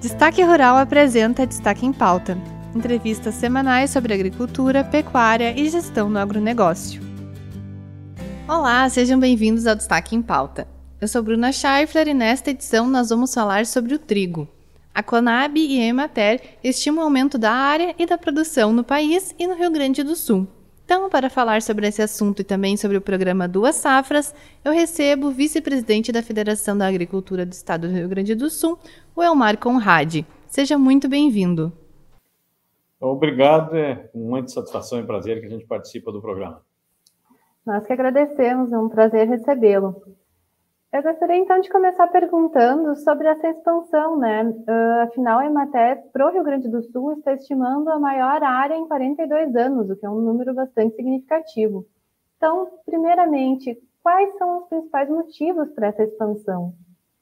Destaque 0.00 0.42
Rural 0.42 0.78
apresenta 0.78 1.46
Destaque 1.46 1.84
em 1.84 1.92
Pauta. 1.92 2.38
Entrevistas 2.74 3.34
semanais 3.34 3.90
sobre 3.90 4.14
agricultura, 4.14 4.82
pecuária 4.82 5.52
e 5.54 5.68
gestão 5.68 6.08
no 6.08 6.18
agronegócio. 6.18 7.02
Olá, 8.48 8.88
sejam 8.88 9.20
bem-vindos 9.20 9.66
ao 9.66 9.76
Destaque 9.76 10.16
em 10.16 10.22
Pauta. 10.22 10.66
Eu 10.98 11.06
sou 11.06 11.22
Bruna 11.22 11.52
Scheifler 11.52 12.08
e 12.08 12.14
nesta 12.14 12.48
edição 12.48 12.88
nós 12.88 13.10
vamos 13.10 13.34
falar 13.34 13.66
sobre 13.66 13.94
o 13.94 13.98
trigo. 13.98 14.48
A 14.94 15.02
Conab 15.02 15.60
e 15.60 15.82
a 15.82 15.84
Emater 15.84 16.56
estimam 16.64 17.02
o 17.02 17.04
aumento 17.04 17.36
da 17.36 17.52
área 17.52 17.94
e 17.98 18.06
da 18.06 18.16
produção 18.16 18.72
no 18.72 18.82
país 18.82 19.34
e 19.38 19.46
no 19.46 19.54
Rio 19.54 19.70
Grande 19.70 20.02
do 20.02 20.16
Sul. 20.16 20.48
Então, 20.92 21.08
para 21.08 21.30
falar 21.30 21.62
sobre 21.62 21.86
esse 21.86 22.02
assunto 22.02 22.40
e 22.40 22.44
também 22.44 22.76
sobre 22.76 22.96
o 22.96 23.00
programa 23.00 23.46
Duas 23.46 23.76
Safras, 23.76 24.34
eu 24.64 24.72
recebo 24.72 25.28
o 25.28 25.30
vice-presidente 25.30 26.10
da 26.10 26.20
Federação 26.20 26.76
da 26.76 26.88
Agricultura 26.88 27.46
do 27.46 27.52
Estado 27.52 27.86
do 27.86 27.94
Rio 27.94 28.08
Grande 28.08 28.34
do 28.34 28.50
Sul, 28.50 28.76
o 29.14 29.22
Elmar 29.22 29.56
Conrad. 29.56 30.24
Seja 30.48 30.76
muito 30.76 31.08
bem-vindo. 31.08 31.72
Obrigado, 33.00 33.76
é 33.76 33.94
com 34.12 34.18
muita 34.18 34.48
satisfação 34.48 34.98
e 34.98 35.06
prazer 35.06 35.38
que 35.38 35.46
a 35.46 35.48
gente 35.48 35.64
participa 35.64 36.10
do 36.10 36.20
programa. 36.20 36.60
Nós 37.64 37.86
que 37.86 37.92
agradecemos, 37.92 38.72
é 38.72 38.76
um 38.76 38.88
prazer 38.88 39.28
recebê-lo. 39.28 40.02
Eu 40.92 41.04
gostaria 41.04 41.36
então 41.36 41.60
de 41.60 41.70
começar 41.70 42.08
perguntando 42.08 42.96
sobre 42.96 43.28
essa 43.28 43.48
expansão, 43.48 44.18
né? 44.18 44.42
Uh, 44.42 45.02
afinal, 45.04 45.38
a 45.38 45.46
Emater 45.46 46.02
para 46.12 46.26
o 46.26 46.32
Rio 46.32 46.42
Grande 46.42 46.68
do 46.68 46.82
Sul 46.82 47.12
está 47.12 47.32
estimando 47.32 47.88
a 47.90 47.98
maior 48.00 48.42
área 48.42 48.74
em 48.74 48.88
42 48.88 49.54
anos, 49.54 49.88
o 49.88 49.94
que 49.94 50.04
é 50.04 50.10
um 50.10 50.20
número 50.20 50.52
bastante 50.52 50.96
significativo. 50.96 51.86
Então, 52.36 52.68
primeiramente, 52.84 53.78
quais 54.02 54.36
são 54.36 54.62
os 54.62 54.68
principais 54.68 55.08
motivos 55.08 55.70
para 55.74 55.86
essa 55.86 56.02
expansão? 56.02 56.74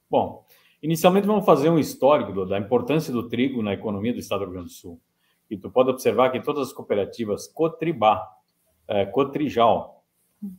Bom, 0.09 0.43
inicialmente 0.81 1.27
vamos 1.27 1.45
fazer 1.45 1.69
um 1.69 1.77
histórico 1.77 2.47
da 2.47 2.57
importância 2.57 3.13
do 3.13 3.29
trigo 3.29 3.61
na 3.61 3.73
economia 3.73 4.13
do 4.13 4.19
Estado 4.19 4.39
do 4.39 4.45
Rio 4.45 4.53
Grande 4.53 4.69
do 4.69 4.73
Sul. 4.73 4.99
E 5.47 5.55
tu 5.55 5.69
pode 5.69 5.91
observar 5.91 6.31
que 6.31 6.41
todas 6.41 6.69
as 6.69 6.73
cooperativas 6.73 7.47
Cotribá, 7.47 8.27
eh, 8.87 9.05
Cotrijal, 9.05 10.03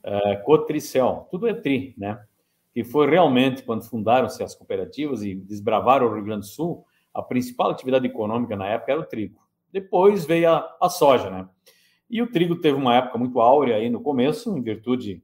eh, 0.05 0.37
Cotricel, 0.45 1.27
tudo 1.29 1.49
é 1.49 1.55
tri, 1.55 1.93
né? 1.99 2.25
Que 2.73 2.85
foi 2.85 3.09
realmente, 3.09 3.63
quando 3.63 3.85
fundaram-se 3.85 4.43
as 4.43 4.55
cooperativas 4.55 5.23
e 5.23 5.35
desbravaram 5.35 6.07
o 6.07 6.15
Rio 6.15 6.25
Grande 6.25 6.47
do 6.47 6.47
Sul, 6.47 6.85
a 7.13 7.23
principal 7.23 7.71
atividade 7.71 8.07
econômica 8.07 8.57
na 8.57 8.67
época 8.69 8.93
era 8.93 9.01
o 9.01 9.07
trigo. 9.07 9.41
Depois 9.73 10.25
veio 10.25 10.51
a, 10.51 10.77
a 10.81 10.89
soja, 10.89 11.31
né? 11.31 11.49
E 12.09 12.21
o 12.23 12.31
trigo 12.31 12.57
teve 12.57 12.77
uma 12.77 12.95
época 12.97 13.19
muito 13.19 13.41
áurea 13.41 13.77
aí 13.77 13.89
no 13.89 14.01
começo, 14.01 14.57
em 14.57 14.63
virtude 14.63 15.23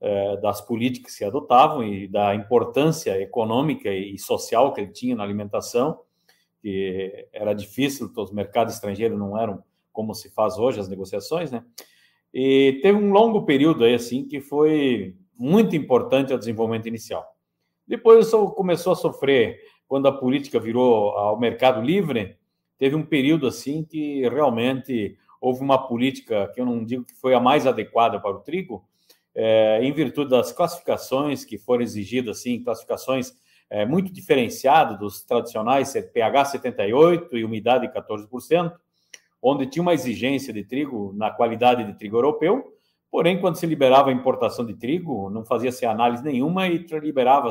eh, 0.00 0.36
das 0.38 0.60
políticas 0.60 1.12
que 1.12 1.18
se 1.18 1.24
adotavam 1.24 1.84
e 1.84 2.08
da 2.08 2.34
importância 2.34 3.20
econômica 3.20 3.88
e 3.88 4.18
social 4.18 4.72
que 4.72 4.80
ele 4.80 4.92
tinha 4.92 5.14
na 5.14 5.22
alimentação, 5.22 6.00
que 6.60 7.28
era 7.32 7.52
difícil, 7.52 8.10
os 8.16 8.32
mercados 8.32 8.74
estrangeiros 8.74 9.18
não 9.18 9.38
eram 9.38 9.62
como 9.92 10.14
se 10.14 10.30
faz 10.30 10.58
hoje 10.58 10.80
as 10.80 10.88
negociações, 10.88 11.50
né? 11.50 11.64
E 12.32 12.80
teve 12.82 12.98
um 12.98 13.12
longo 13.12 13.44
período 13.44 13.84
aí 13.84 13.94
assim 13.94 14.26
que 14.26 14.40
foi 14.40 15.14
muito 15.42 15.74
importante 15.74 16.32
ao 16.32 16.38
desenvolvimento 16.38 16.86
inicial. 16.86 17.26
Depois 17.84 18.30
começou 18.30 18.92
a 18.92 18.96
sofrer 18.96 19.58
quando 19.88 20.06
a 20.06 20.12
política 20.12 20.60
virou 20.60 21.10
ao 21.10 21.38
mercado 21.38 21.82
livre, 21.82 22.36
teve 22.78 22.94
um 22.94 23.04
período 23.04 23.48
assim 23.48 23.82
que 23.82 24.26
realmente 24.28 25.16
houve 25.40 25.60
uma 25.60 25.88
política 25.88 26.48
que 26.54 26.60
eu 26.60 26.64
não 26.64 26.84
digo 26.84 27.04
que 27.04 27.14
foi 27.14 27.34
a 27.34 27.40
mais 27.40 27.66
adequada 27.66 28.20
para 28.20 28.30
o 28.30 28.38
trigo, 28.38 28.84
é, 29.34 29.80
em 29.82 29.92
virtude 29.92 30.30
das 30.30 30.52
classificações 30.52 31.44
que 31.44 31.58
foram 31.58 31.82
exigidas, 31.82 32.38
assim, 32.38 32.62
classificações 32.62 33.32
é, 33.68 33.84
muito 33.84 34.12
diferenciadas 34.12 34.96
dos 34.96 35.24
tradicionais 35.24 35.92
pH 36.12 36.44
78 36.44 37.36
e 37.36 37.44
umidade 37.44 37.88
14%, 37.88 38.72
onde 39.42 39.66
tinha 39.66 39.82
uma 39.82 39.94
exigência 39.94 40.52
de 40.52 40.62
trigo 40.62 41.12
na 41.16 41.32
qualidade 41.32 41.82
de 41.82 41.94
trigo 41.98 42.16
europeu, 42.16 42.71
Porém, 43.12 43.38
quando 43.38 43.56
se 43.56 43.66
liberava 43.66 44.08
a 44.08 44.12
importação 44.12 44.64
de 44.64 44.72
trigo, 44.72 45.28
não 45.28 45.44
fazia-se 45.44 45.84
análise 45.84 46.24
nenhuma 46.24 46.66
e 46.66 46.78
liberava 46.78 47.50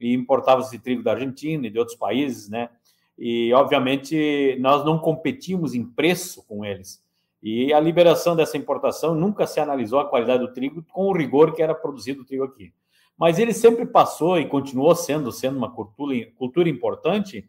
e 0.00 0.14
importava-se 0.14 0.78
trigo 0.78 1.02
da 1.02 1.12
Argentina 1.12 1.66
e 1.66 1.70
de 1.70 1.78
outros 1.78 1.98
países, 1.98 2.48
né? 2.48 2.70
E, 3.18 3.52
obviamente, 3.52 4.56
nós 4.58 4.86
não 4.86 4.98
competimos 4.98 5.74
em 5.74 5.84
preço 5.84 6.42
com 6.46 6.64
eles. 6.64 7.04
E 7.42 7.74
a 7.74 7.78
liberação 7.78 8.34
dessa 8.34 8.56
importação 8.56 9.14
nunca 9.14 9.46
se 9.46 9.60
analisou 9.60 10.00
a 10.00 10.08
qualidade 10.08 10.46
do 10.46 10.52
trigo 10.54 10.82
com 10.90 11.08
o 11.08 11.12
rigor 11.12 11.52
que 11.52 11.62
era 11.62 11.74
produzido 11.74 12.22
o 12.22 12.24
trigo 12.24 12.44
aqui. 12.44 12.72
Mas 13.18 13.38
ele 13.38 13.52
sempre 13.52 13.84
passou 13.84 14.38
e 14.38 14.46
continuou 14.46 14.94
sendo, 14.94 15.30
sendo 15.30 15.58
uma 15.58 15.70
cultura, 15.70 16.26
cultura 16.36 16.70
importante 16.70 17.46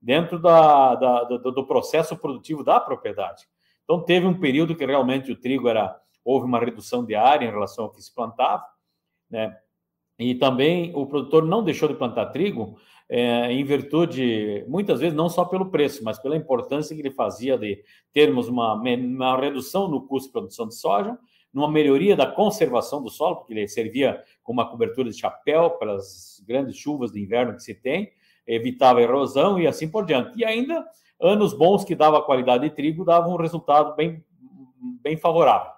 dentro 0.00 0.38
da, 0.38 0.94
da, 0.94 1.24
do, 1.24 1.50
do 1.52 1.66
processo 1.66 2.18
produtivo 2.18 2.62
da 2.62 2.78
propriedade. 2.78 3.48
Então, 3.82 4.02
teve 4.02 4.26
um 4.26 4.38
período 4.38 4.76
que 4.76 4.84
realmente 4.84 5.32
o 5.32 5.36
trigo 5.36 5.68
era 5.68 6.01
houve 6.24 6.46
uma 6.46 6.58
redução 6.58 7.04
de 7.04 7.14
área 7.14 7.46
em 7.46 7.50
relação 7.50 7.84
ao 7.84 7.90
que 7.90 8.02
se 8.02 8.14
plantava, 8.14 8.64
né? 9.30 9.56
E 10.18 10.34
também 10.34 10.92
o 10.94 11.06
produtor 11.06 11.44
não 11.44 11.64
deixou 11.64 11.88
de 11.88 11.94
plantar 11.94 12.26
trigo 12.26 12.76
é, 13.08 13.52
em 13.52 13.64
virtude, 13.64 14.64
muitas 14.68 15.00
vezes, 15.00 15.16
não 15.16 15.28
só 15.28 15.44
pelo 15.44 15.70
preço, 15.70 16.04
mas 16.04 16.18
pela 16.18 16.36
importância 16.36 16.94
que 16.94 17.02
ele 17.02 17.10
fazia 17.10 17.58
de 17.58 17.82
termos 18.12 18.48
uma, 18.48 18.74
uma 18.74 19.36
redução 19.38 19.88
no 19.88 20.06
custo 20.06 20.28
de 20.28 20.32
produção 20.32 20.68
de 20.68 20.74
soja, 20.74 21.18
numa 21.52 21.70
melhoria 21.70 22.16
da 22.16 22.26
conservação 22.26 23.02
do 23.02 23.10
solo, 23.10 23.36
porque 23.36 23.52
ele 23.52 23.68
servia 23.68 24.22
como 24.42 24.60
uma 24.60 24.70
cobertura 24.70 25.10
de 25.10 25.18
chapéu 25.18 25.70
para 25.70 25.94
as 25.94 26.42
grandes 26.46 26.76
chuvas 26.76 27.12
de 27.12 27.20
inverno 27.20 27.54
que 27.54 27.62
se 27.62 27.74
tem, 27.74 28.10
evitava 28.46 29.02
erosão 29.02 29.60
e 29.60 29.66
assim 29.66 29.88
por 29.90 30.06
diante. 30.06 30.38
E 30.38 30.44
ainda, 30.44 30.84
anos 31.20 31.52
bons 31.52 31.84
que 31.84 31.94
dava 31.94 32.22
qualidade 32.22 32.68
de 32.68 32.74
trigo 32.74 33.04
davam 33.04 33.34
um 33.34 33.36
resultado 33.36 33.94
bem, 33.94 34.24
bem 35.02 35.16
favorável. 35.16 35.70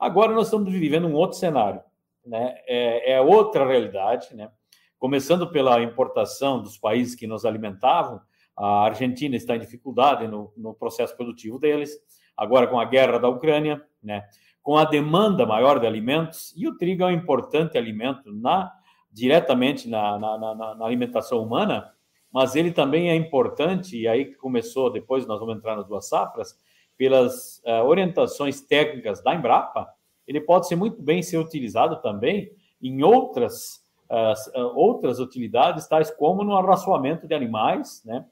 Agora 0.00 0.32
nós 0.32 0.46
estamos 0.46 0.72
vivendo 0.72 1.06
um 1.06 1.12
outro 1.12 1.36
cenário, 1.36 1.82
né? 2.24 2.54
é, 2.66 3.12
é 3.12 3.20
outra 3.20 3.66
realidade, 3.66 4.34
né? 4.34 4.50
começando 4.98 5.50
pela 5.50 5.82
importação 5.82 6.62
dos 6.62 6.78
países 6.78 7.14
que 7.14 7.26
nos 7.26 7.44
alimentavam, 7.44 8.18
a 8.56 8.84
Argentina 8.84 9.36
está 9.36 9.54
em 9.56 9.60
dificuldade 9.60 10.26
no, 10.26 10.52
no, 10.56 10.72
processo 10.72 11.14
produtivo 11.14 11.58
deles, 11.58 11.98
agora 12.34 12.66
com 12.66 12.80
a 12.80 12.84
guerra 12.86 13.18
da 13.18 13.28
Ucrânia, 13.28 13.82
né? 14.02 14.24
com 14.62 14.78
a 14.78 14.86
demanda 14.86 15.44
maior 15.44 15.78
de 15.78 15.86
alimentos, 15.86 16.54
e 16.56 16.66
o 16.66 16.78
trigo 16.78 17.02
é 17.02 17.06
um 17.06 17.10
importante 17.10 17.76
alimento 17.76 18.32
na, 18.32 18.72
diretamente 19.12 19.86
na, 19.86 20.18
na, 20.18 20.38
na, 20.38 20.74
na 20.76 20.84
alimentação 20.86 21.42
humana, 21.42 21.92
mas 22.32 22.56
ele 22.56 22.72
também 22.72 23.10
é 23.10 23.14
importante, 23.14 23.98
e 23.98 24.08
aí 24.08 24.34
começou, 24.36 24.90
depois 24.90 25.26
nós 25.26 25.40
vamos 25.40 25.56
entrar 25.56 25.76
nas 25.76 25.86
duas 25.86 26.08
safras, 26.08 26.56
pelas 27.00 27.62
uh, 27.64 27.82
orientações 27.86 28.60
técnicas 28.60 29.22
da 29.22 29.34
Embrapa, 29.34 29.88
ele 30.28 30.38
pode 30.38 30.68
ser 30.68 30.76
muito 30.76 31.00
bem 31.00 31.22
ser 31.22 31.38
utilizado 31.38 31.96
também 32.02 32.52
em 32.82 33.02
outras, 33.02 33.82
uh, 34.10 34.60
outras 34.74 35.18
utilidades, 35.18 35.88
tais 35.88 36.10
como 36.10 36.44
no 36.44 36.54
arraçoamento 36.54 37.26
de 37.26 37.34
animais, 37.34 38.02
né? 38.04 38.26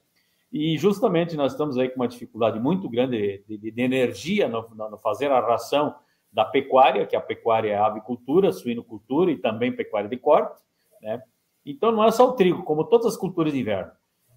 E 0.52 0.76
justamente 0.76 1.34
nós 1.34 1.52
estamos 1.52 1.78
aí 1.78 1.88
com 1.88 1.96
uma 1.96 2.08
dificuldade 2.08 2.60
muito 2.60 2.90
grande 2.90 3.42
de, 3.48 3.56
de, 3.56 3.70
de 3.70 3.80
energia 3.80 4.46
no, 4.46 4.68
no, 4.74 4.98
fazer 4.98 5.30
a 5.30 5.40
ração 5.40 5.94
da 6.30 6.44
pecuária, 6.44 7.06
que 7.06 7.16
a 7.16 7.22
pecuária 7.22 7.70
é 7.70 7.74
a 7.74 7.86
avicultura, 7.86 8.52
suinocultura 8.52 9.30
e 9.30 9.38
também 9.38 9.74
pecuária 9.74 10.10
de 10.10 10.18
corte, 10.18 10.62
né? 11.00 11.22
Então 11.64 11.90
não 11.90 12.04
é 12.04 12.10
só 12.10 12.28
o 12.28 12.32
trigo, 12.32 12.64
como 12.64 12.84
todas 12.84 13.06
as 13.06 13.16
culturas 13.16 13.50
de 13.50 13.60
inverno. 13.60 13.92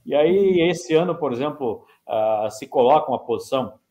E 0.05 0.15
aí 0.15 0.61
esse 0.69 0.95
ano, 0.95 1.15
por 1.15 1.33
exemplo, 1.33 1.85
uh, 2.07 2.49
se 2.49 2.65
coloca 2.65 3.11
uma 3.11 3.19
posição 3.19 3.81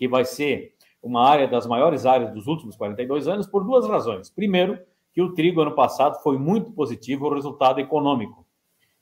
que 0.00 0.08
vai 0.08 0.24
ser 0.24 0.72
uma 1.02 1.22
área 1.28 1.46
das 1.46 1.66
maiores 1.66 2.06
áreas 2.06 2.32
dos 2.32 2.46
últimos 2.46 2.74
42 2.74 3.28
anos, 3.28 3.46
por 3.46 3.62
duas 3.62 3.86
razões. 3.86 4.30
Primeiro, 4.30 4.78
que 5.12 5.20
o 5.20 5.34
trigo 5.34 5.60
ano 5.60 5.72
passado 5.72 6.22
foi 6.22 6.38
muito 6.38 6.72
positivo 6.72 7.26
o 7.26 7.34
resultado 7.34 7.80
econômico. 7.80 8.46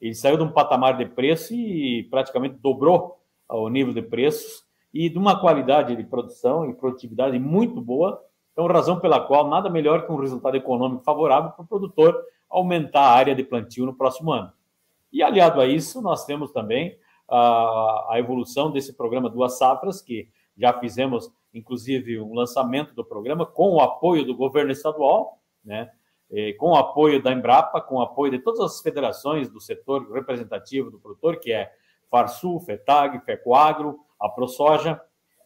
Ele 0.00 0.12
saiu 0.12 0.36
de 0.36 0.42
um 0.42 0.50
patamar 0.50 0.96
de 0.96 1.06
preço 1.06 1.54
e 1.54 2.02
praticamente 2.10 2.56
dobrou 2.56 3.20
o 3.48 3.68
nível 3.68 3.94
de 3.94 4.02
preços 4.02 4.64
e 4.92 5.08
de 5.08 5.16
uma 5.16 5.40
qualidade 5.40 5.94
de 5.94 6.02
produção 6.02 6.68
e 6.68 6.74
produtividade 6.74 7.38
muito 7.38 7.80
boa. 7.80 8.20
Então, 8.52 8.66
razão 8.66 8.98
pela 8.98 9.20
qual 9.20 9.46
nada 9.48 9.70
melhor 9.70 10.04
que 10.04 10.10
um 10.10 10.16
resultado 10.16 10.56
econômico 10.56 11.04
favorável 11.04 11.52
para 11.52 11.62
o 11.62 11.68
produtor 11.68 12.20
aumentar 12.50 13.02
a 13.02 13.12
área 13.12 13.36
de 13.36 13.44
plantio 13.44 13.86
no 13.86 13.94
próximo 13.94 14.32
ano. 14.32 14.52
E 15.12 15.22
aliado 15.22 15.60
a 15.60 15.66
isso, 15.66 16.02
nós 16.02 16.24
temos 16.24 16.50
também 16.50 16.98
a, 17.28 18.08
a 18.10 18.18
evolução 18.18 18.72
desse 18.72 18.96
programa 18.96 19.30
Duas 19.30 19.58
Safras, 19.58 20.02
que 20.02 20.28
já 20.58 20.78
fizemos, 20.78 21.32
inclusive, 21.54 22.20
um 22.20 22.34
lançamento 22.34 22.94
do 22.94 23.04
programa 23.04 23.46
com 23.46 23.74
o 23.74 23.80
apoio 23.80 24.24
do 24.24 24.36
governo 24.36 24.72
estadual, 24.72 25.40
né? 25.64 25.90
com 26.58 26.72
o 26.72 26.76
apoio 26.76 27.22
da 27.22 27.32
Embrapa, 27.32 27.80
com 27.80 27.96
o 27.96 28.02
apoio 28.02 28.32
de 28.32 28.38
todas 28.40 28.60
as 28.60 28.80
federações 28.82 29.48
do 29.48 29.60
setor 29.60 30.10
representativo 30.12 30.90
do 30.90 30.98
produtor, 30.98 31.38
que 31.38 31.52
é 31.52 31.72
Farsul, 32.10 32.60
FETAG, 32.60 33.24
FECOAGRO, 33.24 33.98
a 34.20 34.28
ProSoja, 34.28 35.00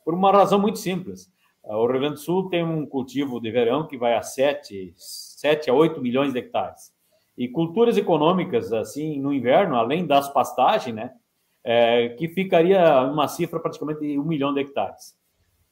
por 0.05 0.14
uma 0.14 0.32
razão 0.32 0.59
muito 0.59 0.79
simples. 0.79 1.31
O 1.65 1.87
Rio 1.87 2.00
Grande 2.00 2.15
do 2.15 2.20
Sul 2.20 2.49
tem 2.49 2.65
um 2.65 2.85
cultivo 2.85 3.41
de 3.41 3.50
verão 3.50 3.87
que 3.87 3.97
vai 3.97 4.15
a 4.15 4.23
7, 4.23 4.93
7 4.97 5.70
a 5.70 5.75
8 5.75 6.00
milhões 6.00 6.32
de 6.32 6.38
hectares. 6.41 6.93
E 7.38 7.49
culturas 7.49 7.97
econômicas, 7.97 8.73
assim, 8.73 9.20
no 9.20 9.32
inverno, 9.32 9.76
além 9.76 10.06
das 10.06 10.29
pastagens, 10.29 10.94
né? 10.94 11.15
É, 11.64 12.11
que 12.11 12.29
ficaria 12.29 13.03
uma 13.03 13.29
cifra 13.29 13.61
praticamente 13.61 14.00
de 14.00 14.19
um 14.19 14.25
milhão 14.25 14.53
de 14.53 14.61
hectares. 14.61 15.17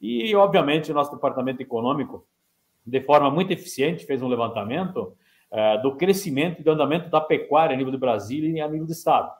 E, 0.01 0.35
obviamente, 0.35 0.91
o 0.91 0.95
nosso 0.95 1.15
departamento 1.15 1.61
econômico, 1.61 2.27
de 2.87 3.01
forma 3.03 3.31
muito 3.31 3.53
eficiente, 3.53 4.07
fez 4.07 4.23
um 4.23 4.29
levantamento 4.29 5.15
é, 5.51 5.79
do 5.79 5.97
crescimento 5.97 6.61
e 6.61 6.65
do 6.65 6.71
andamento 6.71 7.11
da 7.11 7.21
pecuária 7.21 7.75
a 7.75 7.77
nível 7.77 7.93
do 7.93 7.99
Brasil 7.99 8.45
e 8.45 8.61
a 8.61 8.69
nível 8.69 8.87
do 8.87 8.93
Estado. 8.93 9.31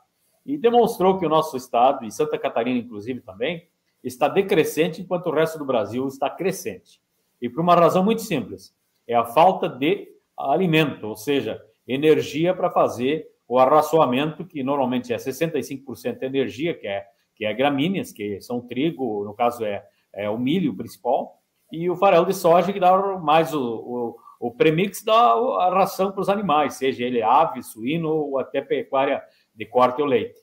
E 0.45 0.59
demonstrou 0.59 1.19
que 1.19 1.25
o 1.25 1.29
nosso 1.29 1.57
Estado, 1.57 2.05
e 2.05 2.11
Santa 2.11 2.39
Catarina, 2.39 2.79
inclusive, 2.79 3.21
também, 3.21 3.69
está 4.03 4.29
decrescente, 4.29 5.01
enquanto 5.01 5.27
o 5.27 5.33
resto 5.33 5.59
do 5.59 5.65
Brasil 5.65 6.07
está 6.09 6.29
crescente. 6.29 7.01
E 7.41 7.49
por 7.49 7.61
uma 7.61 7.75
razão 7.75 8.05
muito 8.05 8.23
simples: 8.23 8.75
é 9.07 9.15
a 9.15 9.25
falta 9.25 9.69
de 9.69 10.09
alimento, 10.37 11.07
ou 11.07 11.17
seja, 11.17 11.63
energia 11.87 12.55
para 12.55 12.71
fazer 12.71 13.30
o 13.51 13.59
arraçoamento, 13.59 14.45
que 14.45 14.63
normalmente 14.63 15.13
é 15.13 15.17
65% 15.17 16.23
energia, 16.23 16.73
que 16.73 16.87
é, 16.87 17.05
que 17.35 17.45
é 17.45 17.53
gramíneas, 17.53 18.13
que 18.13 18.41
são 18.41 18.61
trigo, 18.61 19.25
no 19.25 19.35
caso 19.35 19.65
é, 19.65 19.85
é 20.13 20.31
o 20.31 20.39
milho 20.39 20.73
principal, 20.77 21.43
e 21.73 21.91
o 21.91 21.97
farelo 21.97 22.27
de 22.27 22.33
soja, 22.33 22.73
que 22.73 22.79
dá 22.79 22.97
mais 23.19 23.53
o, 23.53 23.61
o, 23.61 24.17
o 24.39 24.51
premix, 24.53 25.03
dá 25.03 25.33
a 25.33 25.75
ração 25.75 26.13
para 26.13 26.21
os 26.21 26.29
animais, 26.29 26.75
seja 26.75 27.05
ele 27.05 27.25
ave, 27.25 27.61
suíno 27.61 28.09
ou 28.11 28.39
até 28.39 28.61
pecuária 28.61 29.21
de 29.53 29.67
corte 29.67 30.01
ou 30.01 30.07
leite. 30.07 30.39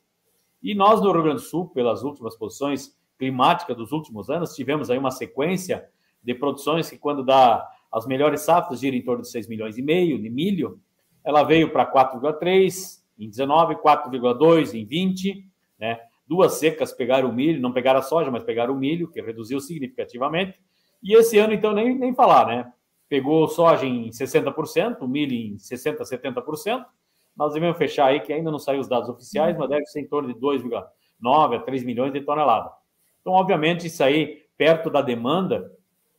E 0.62 0.76
nós, 0.76 1.00
no 1.00 1.10
Rio 1.14 1.24
Grande 1.24 1.42
do 1.42 1.48
Sul, 1.48 1.70
pelas 1.70 2.04
últimas 2.04 2.36
posições 2.36 2.94
climáticas 3.18 3.78
dos 3.78 3.94
últimos 3.94 4.30
anos, 4.30 4.54
tivemos 4.54 4.90
aí 4.90 4.98
uma 4.98 5.12
sequência 5.12 5.88
de 6.22 6.36
produções 6.36 6.90
que, 6.90 6.98
quando 6.98 7.24
dá 7.24 7.66
as 7.90 8.06
melhores 8.06 8.42
safras, 8.42 8.82
gira 8.82 8.98
em 8.98 9.02
torno 9.02 9.22
de 9.22 9.30
6 9.30 9.48
milhões 9.48 9.78
e 9.78 9.82
meio 9.82 10.22
de 10.22 10.30
milho, 10.30 10.82
ela 11.28 11.44
veio 11.44 11.74
para 11.74 11.86
4,3 11.86 13.02
em 13.20 13.30
19, 13.30 13.76
4,2 13.76 14.74
em 14.74 14.86
20, 14.86 15.46
né? 15.78 16.00
Duas 16.26 16.54
secas 16.54 16.94
pegaram 16.94 17.30
o 17.30 17.34
milho, 17.34 17.62
não 17.62 17.74
pegaram 17.74 18.00
a 18.00 18.02
soja, 18.02 18.32
mas 18.32 18.44
pegaram 18.44 18.74
o 18.74 18.78
milho, 18.78 19.10
que 19.10 19.22
reduziu 19.22 19.60
significativamente. 19.60 20.58
E 21.04 21.14
esse 21.14 21.38
ano, 21.38 21.54
então, 21.54 21.74
nem, 21.74 21.98
nem 21.98 22.16
falar, 22.16 22.48
né? 22.48 22.72
Pegou 23.10 23.46
soja 23.50 23.86
em 23.86 24.10
60%, 24.10 25.02
o 25.02 25.08
milho 25.08 25.34
em 25.34 25.58
60%, 25.58 25.98
70%. 26.00 26.86
Nós 27.36 27.54
devemos 27.54 27.78
fechar 27.78 28.06
aí, 28.06 28.22
que 28.22 28.32
ainda 28.32 28.50
não 28.50 28.60
saiu 28.60 28.80
os 28.80 28.88
dados 28.88 29.10
oficiais, 29.10 29.58
mas 29.58 29.70
deve 29.70 29.86
ser 29.88 30.00
em 30.00 30.08
torno 30.08 30.34
de 30.34 30.40
2,9 30.40 31.56
a 31.58 31.60
3 31.60 31.84
milhões 31.84 32.14
de 32.14 32.22
toneladas. 32.22 32.72
Então, 33.20 33.34
obviamente, 33.34 33.88
isso 33.88 34.02
aí, 34.02 34.46
perto 34.58 34.90
da 34.90 35.02
demanda, 35.02 35.70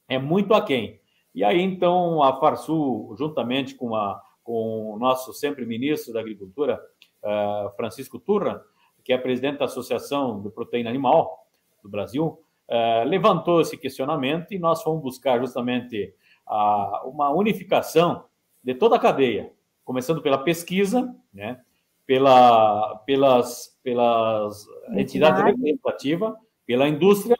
é 0.06 0.18
muito 0.18 0.52
aquém. 0.52 1.00
E 1.34 1.42
aí, 1.42 1.62
então, 1.62 2.22
a 2.22 2.38
Farsul, 2.38 3.14
juntamente 3.18 3.74
com 3.74 3.94
a, 3.94 4.20
com 4.48 4.94
o 4.94 4.98
nosso 4.98 5.34
sempre 5.34 5.66
ministro 5.66 6.10
da 6.10 6.20
Agricultura, 6.20 6.82
uh, 7.22 7.70
Francisco 7.76 8.18
Turra, 8.18 8.64
que 9.04 9.12
é 9.12 9.18
presidente 9.18 9.58
da 9.58 9.66
Associação 9.66 10.40
de 10.40 10.48
Proteína 10.48 10.88
Animal 10.88 11.46
do 11.82 11.88
Brasil, 11.90 12.40
uh, 12.66 13.06
levantou 13.06 13.60
esse 13.60 13.76
questionamento 13.76 14.54
e 14.54 14.58
nós 14.58 14.82
fomos 14.82 15.02
buscar 15.02 15.38
justamente 15.38 16.14
a, 16.46 17.02
uma 17.04 17.28
unificação 17.28 18.24
de 18.64 18.74
toda 18.74 18.96
a 18.96 18.98
cadeia, 18.98 19.52
começando 19.84 20.22
pela 20.22 20.38
pesquisa, 20.38 21.14
né, 21.30 21.60
pela, 22.06 22.96
pelas, 23.04 23.78
pelas 23.82 24.66
entidades 24.92 25.42
representativas, 25.42 26.32
pela 26.64 26.88
indústria, 26.88 27.36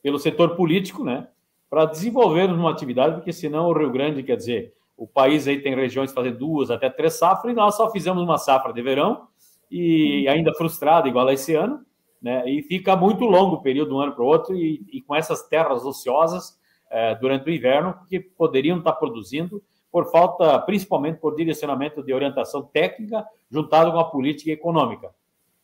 pelo 0.00 0.20
setor 0.20 0.54
político, 0.54 1.02
né, 1.02 1.26
para 1.68 1.86
desenvolvermos 1.86 2.56
uma 2.56 2.70
atividade, 2.70 3.16
porque 3.16 3.32
senão 3.32 3.66
o 3.66 3.72
Rio 3.72 3.90
Grande, 3.90 4.22
quer 4.22 4.36
dizer, 4.36 4.72
o 5.02 5.06
país 5.08 5.48
aí 5.48 5.60
tem 5.60 5.74
regiões 5.74 6.10
que 6.10 6.14
fazem 6.14 6.32
duas 6.32 6.70
até 6.70 6.88
três 6.88 7.14
safras, 7.14 7.52
e 7.52 7.56
nós 7.56 7.74
só 7.74 7.90
fizemos 7.90 8.22
uma 8.22 8.38
safra 8.38 8.72
de 8.72 8.80
verão, 8.80 9.26
e 9.68 10.28
ainda 10.28 10.54
frustrado, 10.54 11.08
igual 11.08 11.26
a 11.26 11.32
esse 11.32 11.56
ano, 11.56 11.84
né? 12.20 12.48
E 12.48 12.62
fica 12.62 12.94
muito 12.94 13.24
longo 13.24 13.56
o 13.56 13.62
período 13.62 13.88
de 13.88 13.94
um 13.94 14.00
ano 14.00 14.12
para 14.12 14.22
o 14.22 14.26
outro, 14.28 14.54
e, 14.54 14.80
e, 14.92 15.02
com 15.02 15.16
essas 15.16 15.42
terras 15.48 15.84
ociosas 15.84 16.56
é, 16.88 17.16
durante 17.16 17.50
o 17.50 17.52
inverno, 17.52 17.98
que 18.08 18.20
poderiam 18.20 18.78
estar 18.78 18.92
produzindo 18.92 19.60
por 19.90 20.08
falta, 20.08 20.56
principalmente 20.60 21.18
por 21.18 21.34
direcionamento 21.34 22.00
de 22.00 22.14
orientação 22.14 22.62
técnica, 22.62 23.26
juntado 23.50 23.90
com 23.90 23.98
a 23.98 24.08
política 24.08 24.52
econômica. 24.52 25.10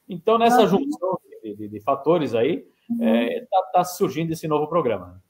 Então, 0.08 0.36
nessa 0.36 0.66
junção 0.66 1.16
de, 1.44 1.54
de, 1.54 1.68
de 1.68 1.80
fatores 1.80 2.34
aí, 2.34 2.66
está 2.90 3.04
uhum. 3.04 3.04
é, 3.04 3.46
tá, 3.48 3.62
tá 3.74 3.84
surgindo 3.84 4.32
esse 4.32 4.48
novo 4.48 4.66
programa. 4.66 5.22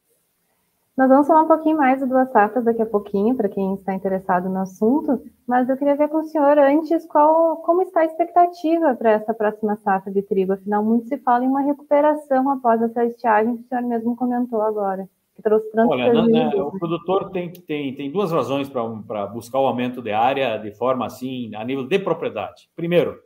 Nós 0.98 1.08
vamos 1.08 1.28
falar 1.28 1.42
um 1.42 1.46
pouquinho 1.46 1.76
mais 1.76 2.00
do 2.00 2.08
Duas 2.08 2.28
Safras 2.32 2.64
daqui 2.64 2.82
a 2.82 2.86
pouquinho, 2.86 3.36
para 3.36 3.48
quem 3.48 3.74
está 3.74 3.94
interessado 3.94 4.48
no 4.48 4.58
assunto, 4.58 5.22
mas 5.46 5.68
eu 5.68 5.76
queria 5.76 5.94
ver 5.94 6.08
com 6.08 6.18
o 6.18 6.24
senhor 6.24 6.58
antes 6.58 7.06
qual, 7.06 7.58
como 7.58 7.82
está 7.82 8.00
a 8.00 8.04
expectativa 8.04 8.96
para 8.96 9.12
essa 9.12 9.32
próxima 9.32 9.76
safra 9.76 10.12
de 10.12 10.22
trigo. 10.22 10.54
Afinal, 10.54 10.82
muito 10.82 11.06
se 11.06 11.16
fala 11.18 11.44
em 11.44 11.46
uma 11.46 11.60
recuperação 11.60 12.50
após 12.50 12.82
essa 12.82 13.04
estiagem 13.04 13.58
que 13.58 13.62
o 13.62 13.68
senhor 13.68 13.84
mesmo 13.84 14.16
comentou 14.16 14.60
agora, 14.60 15.08
que 15.36 15.40
trouxe 15.40 15.70
tantos 15.70 15.92
Olha, 15.92 16.20
né, 16.26 16.48
o 16.56 16.72
produtor 16.72 17.30
tem, 17.30 17.52
tem, 17.52 17.94
tem 17.94 18.10
duas 18.10 18.32
razões 18.32 18.68
para 18.68 19.24
buscar 19.28 19.60
o 19.60 19.66
aumento 19.66 20.02
de 20.02 20.10
área 20.10 20.58
de 20.58 20.72
forma 20.72 21.06
assim, 21.06 21.54
a 21.54 21.64
nível 21.64 21.86
de 21.86 21.96
propriedade. 22.00 22.68
Primeiro, 22.74 23.16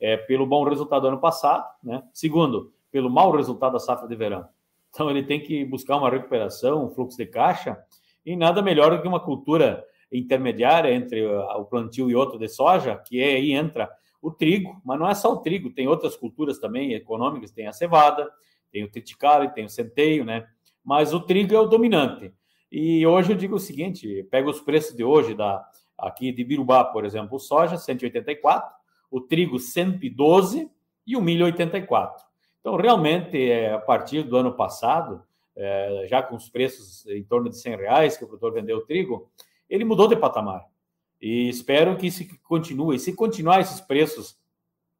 é 0.00 0.16
pelo 0.16 0.48
bom 0.48 0.64
resultado 0.64 1.02
do 1.02 1.08
ano 1.08 1.20
passado, 1.20 1.64
né? 1.80 2.02
Segundo, 2.12 2.72
pelo 2.90 3.08
mau 3.08 3.30
resultado 3.30 3.74
da 3.74 3.78
safra 3.78 4.08
de 4.08 4.16
verão. 4.16 4.48
Então 4.90 5.08
ele 5.10 5.22
tem 5.22 5.40
que 5.40 5.64
buscar 5.64 5.96
uma 5.96 6.10
recuperação, 6.10 6.84
um 6.84 6.90
fluxo 6.90 7.16
de 7.16 7.26
caixa, 7.26 7.78
e 8.24 8.36
nada 8.36 8.60
melhor 8.60 8.90
do 8.90 9.00
que 9.00 9.08
uma 9.08 9.20
cultura 9.20 9.84
intermediária 10.12 10.92
entre 10.92 11.24
o 11.24 11.64
plantio 11.64 12.10
e 12.10 12.14
outro 12.14 12.38
de 12.38 12.48
soja, 12.48 12.96
que 13.06 13.22
é, 13.22 13.36
aí 13.36 13.52
entra 13.52 13.88
o 14.20 14.30
trigo, 14.30 14.80
mas 14.84 14.98
não 14.98 15.08
é 15.08 15.14
só 15.14 15.32
o 15.32 15.38
trigo, 15.38 15.70
tem 15.70 15.88
outras 15.88 16.16
culturas 16.16 16.58
também 16.58 16.92
econômicas, 16.92 17.52
tem 17.52 17.66
a 17.66 17.72
cevada, 17.72 18.30
tem 18.70 18.84
o 18.84 18.90
triticale, 18.90 19.52
tem 19.52 19.64
o 19.64 19.70
centeio, 19.70 20.24
né? 20.24 20.46
Mas 20.84 21.14
o 21.14 21.20
trigo 21.20 21.54
é 21.54 21.60
o 21.60 21.66
dominante. 21.66 22.32
E 22.70 23.06
hoje 23.06 23.32
eu 23.32 23.36
digo 23.36 23.56
o 23.56 23.60
seguinte, 23.60 24.26
pega 24.30 24.48
os 24.48 24.60
preços 24.60 24.94
de 24.94 25.02
hoje 25.02 25.34
da 25.34 25.64
aqui 25.96 26.32
de 26.32 26.42
Birubá, 26.44 26.84
por 26.84 27.04
exemplo, 27.04 27.38
soja 27.38 27.76
184, 27.76 28.74
o 29.10 29.20
trigo 29.20 29.58
112 29.58 30.70
e 31.06 31.16
o 31.16 31.20
milho 31.20 31.44
84. 31.44 32.29
Então, 32.60 32.76
realmente, 32.76 33.50
é, 33.50 33.72
a 33.72 33.78
partir 33.78 34.22
do 34.22 34.36
ano 34.36 34.52
passado, 34.52 35.22
é, 35.56 36.06
já 36.08 36.22
com 36.22 36.36
os 36.36 36.48
preços 36.48 37.06
em 37.06 37.24
torno 37.24 37.48
de 37.48 37.58
100 37.58 37.76
reais 37.76 38.16
que 38.16 38.24
o 38.24 38.26
produtor 38.26 38.52
vendeu 38.52 38.78
o 38.78 38.86
trigo, 38.86 39.30
ele 39.68 39.84
mudou 39.84 40.06
de 40.06 40.16
patamar. 40.16 40.66
E 41.20 41.48
espero 41.48 41.96
que 41.96 42.06
isso 42.06 42.24
continue. 42.44 42.96
E 42.96 42.98
se 42.98 43.14
continuar 43.14 43.60
esses 43.60 43.80
preços 43.80 44.38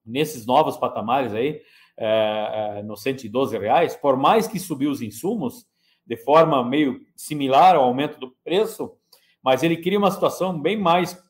nesses 0.04 0.46
novos 0.46 0.76
patamares 0.76 1.34
aí, 1.34 1.60
é, 1.96 2.78
é, 2.78 2.82
nos 2.82 3.02
112 3.02 3.58
reais, 3.58 3.94
por 3.94 4.16
mais 4.16 4.46
que 4.46 4.58
subiu 4.58 4.90
os 4.90 5.02
insumos 5.02 5.66
de 6.06 6.16
forma 6.16 6.64
meio 6.64 7.00
similar 7.14 7.76
ao 7.76 7.84
aumento 7.84 8.18
do 8.18 8.34
preço, 8.42 8.96
mas 9.42 9.62
ele 9.62 9.76
cria 9.76 9.98
uma 9.98 10.10
situação 10.10 10.58
bem 10.58 10.78
mais 10.78 11.22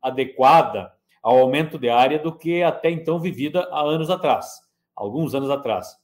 adequada 0.00 0.92
ao 1.22 1.38
aumento 1.38 1.78
de 1.78 1.90
área 1.90 2.18
do 2.18 2.36
que 2.36 2.62
até 2.62 2.90
então 2.90 3.20
vivida 3.20 3.68
há 3.70 3.82
anos 3.82 4.08
atrás 4.08 4.65
alguns 4.96 5.34
anos 5.34 5.50
atrás. 5.50 5.96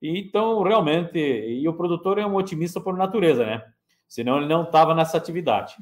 E, 0.00 0.20
então, 0.20 0.62
realmente, 0.62 1.18
e 1.18 1.66
o 1.66 1.74
produtor 1.74 2.18
é 2.18 2.26
um 2.26 2.36
otimista 2.36 2.80
por 2.80 2.96
natureza, 2.96 3.44
né? 3.44 3.64
Senão 4.06 4.36
ele 4.38 4.46
não 4.46 4.62
estava 4.62 4.94
nessa 4.94 5.16
atividade. 5.16 5.76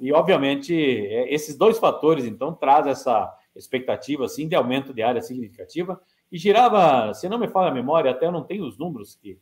E, 0.00 0.12
obviamente, 0.12 0.74
é, 0.74 1.32
esses 1.32 1.56
dois 1.56 1.78
fatores, 1.78 2.24
então, 2.24 2.52
traz 2.52 2.86
essa 2.86 3.32
expectativa, 3.54 4.24
assim, 4.24 4.48
de 4.48 4.56
aumento 4.56 4.92
de 4.92 5.02
área 5.02 5.22
significativa. 5.22 6.00
E 6.30 6.36
girava, 6.36 7.14
se 7.14 7.28
não 7.28 7.38
me 7.38 7.48
falha 7.48 7.70
a 7.70 7.74
memória, 7.74 8.10
até 8.10 8.26
eu 8.26 8.32
não 8.32 8.42
tenho 8.42 8.66
os 8.66 8.76
números 8.76 9.14
que 9.14 9.38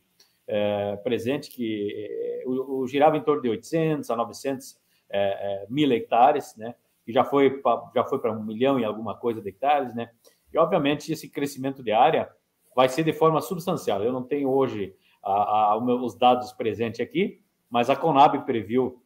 é, 0.47 0.95
presente, 0.97 1.49
que 1.49 1.91
é, 1.95 2.43
o, 2.45 2.79
o, 2.79 2.87
girava 2.87 3.17
em 3.17 3.21
torno 3.21 3.41
de 3.41 3.49
800 3.49 4.09
a 4.09 4.15
900 4.15 4.77
é, 5.09 5.19
é, 5.19 5.65
mil 5.69 5.91
hectares, 5.91 6.55
né? 6.55 6.75
Que 7.03 7.11
já 7.11 7.23
foi, 7.23 7.61
já 7.93 8.03
foi 8.05 8.19
para 8.19 8.31
um 8.31 8.43
milhão 8.43 8.79
e 8.79 8.85
alguma 8.85 9.15
coisa 9.15 9.41
de 9.41 9.49
hectares, 9.49 9.93
né? 9.95 10.11
E, 10.53 10.57
obviamente, 10.57 11.11
esse 11.11 11.27
crescimento 11.29 11.81
de 11.81 11.91
área 11.91 12.29
vai 12.75 12.89
ser 12.89 13.03
de 13.03 13.13
forma 13.13 13.41
substancial. 13.41 14.03
Eu 14.03 14.13
não 14.13 14.23
tenho 14.23 14.49
hoje 14.49 14.95
a, 15.23 15.31
a, 15.31 15.77
os 15.77 16.15
dados 16.15 16.51
presentes 16.51 16.99
aqui, 16.99 17.41
mas 17.69 17.89
a 17.89 17.95
Conab 17.95 18.45
previu 18.45 19.01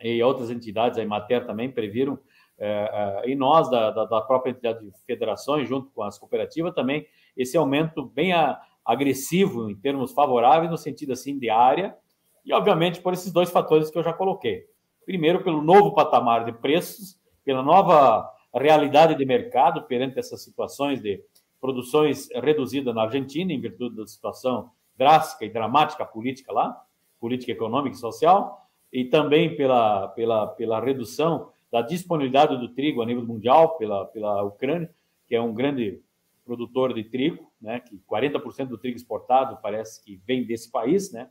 e 0.00 0.22
outras 0.22 0.50
entidades, 0.50 0.98
a 0.98 1.02
Imater 1.02 1.46
também 1.46 1.70
previram, 1.70 2.18
é, 2.58 3.22
é, 3.24 3.30
e 3.30 3.34
nós, 3.34 3.70
da, 3.70 3.90
da, 3.90 4.04
da, 4.04 4.20
própria 4.20 4.50
entidade 4.50 4.84
de 4.84 4.92
federações, 5.06 5.68
junto 5.68 5.90
com 5.90 6.02
as 6.02 6.18
cooperativas, 6.18 6.74
também, 6.74 7.06
esse 7.36 7.56
aumento 7.56 8.04
bem 8.04 8.32
a, 8.32 8.60
agressivo 8.84 9.70
em 9.70 9.74
termos 9.74 10.12
favoráveis, 10.12 10.70
no 10.70 10.76
sentido 10.76 11.12
assim 11.12 11.38
de 11.38 11.48
área, 11.48 11.96
e 12.44 12.52
obviamente 12.52 13.00
por 13.00 13.12
esses 13.12 13.32
dois 13.32 13.50
fatores 13.50 13.90
que 13.90 13.98
eu 13.98 14.02
já 14.02 14.12
coloquei. 14.12 14.66
Primeiro, 15.06 15.42
pelo 15.42 15.62
novo 15.62 15.94
patamar 15.94 16.44
de 16.44 16.52
preços, 16.52 17.18
pela 17.44 17.62
nova 17.62 18.30
realidade 18.54 19.16
de 19.16 19.24
mercado 19.24 19.82
perante 19.82 20.18
essas 20.18 20.42
situações 20.42 21.00
de 21.00 21.22
produções 21.64 22.28
reduzidas 22.30 22.94
na 22.94 23.04
Argentina, 23.04 23.50
em 23.50 23.58
virtude 23.58 23.96
da 23.96 24.06
situação 24.06 24.70
drástica 24.98 25.46
e 25.46 25.48
dramática 25.48 26.04
política 26.04 26.52
lá, 26.52 26.78
política 27.18 27.52
econômica 27.52 27.96
e 27.96 27.98
social, 27.98 28.68
e 28.92 29.06
também 29.06 29.56
pela, 29.56 30.08
pela, 30.08 30.46
pela 30.46 30.78
redução 30.78 31.48
da 31.72 31.80
disponibilidade 31.80 32.58
do 32.58 32.68
trigo 32.68 33.00
a 33.00 33.06
nível 33.06 33.24
mundial 33.24 33.78
pela, 33.78 34.04
pela 34.04 34.42
Ucrânia, 34.42 34.94
que 35.26 35.34
é 35.34 35.40
um 35.40 35.54
grande 35.54 36.02
produtor 36.44 36.92
de 36.92 37.02
trigo, 37.02 37.50
né, 37.58 37.80
que 37.80 37.98
40% 38.12 38.66
do 38.66 38.76
trigo 38.76 38.98
exportado 38.98 39.58
parece 39.62 40.04
que 40.04 40.20
vem 40.26 40.44
desse 40.44 40.70
país, 40.70 41.10
né? 41.12 41.30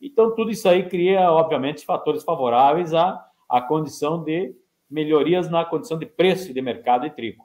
Então, 0.00 0.34
tudo 0.34 0.50
isso 0.50 0.66
aí 0.66 0.88
cria, 0.88 1.30
obviamente, 1.30 1.84
fatores 1.84 2.24
favoráveis 2.24 2.94
à, 2.94 3.22
à 3.46 3.60
condição 3.60 4.24
de 4.24 4.54
melhorias 4.88 5.50
na 5.50 5.62
condição 5.62 5.98
de 5.98 6.06
preço 6.06 6.54
de 6.54 6.62
mercado 6.62 7.02
de 7.02 7.14
trigo. 7.14 7.43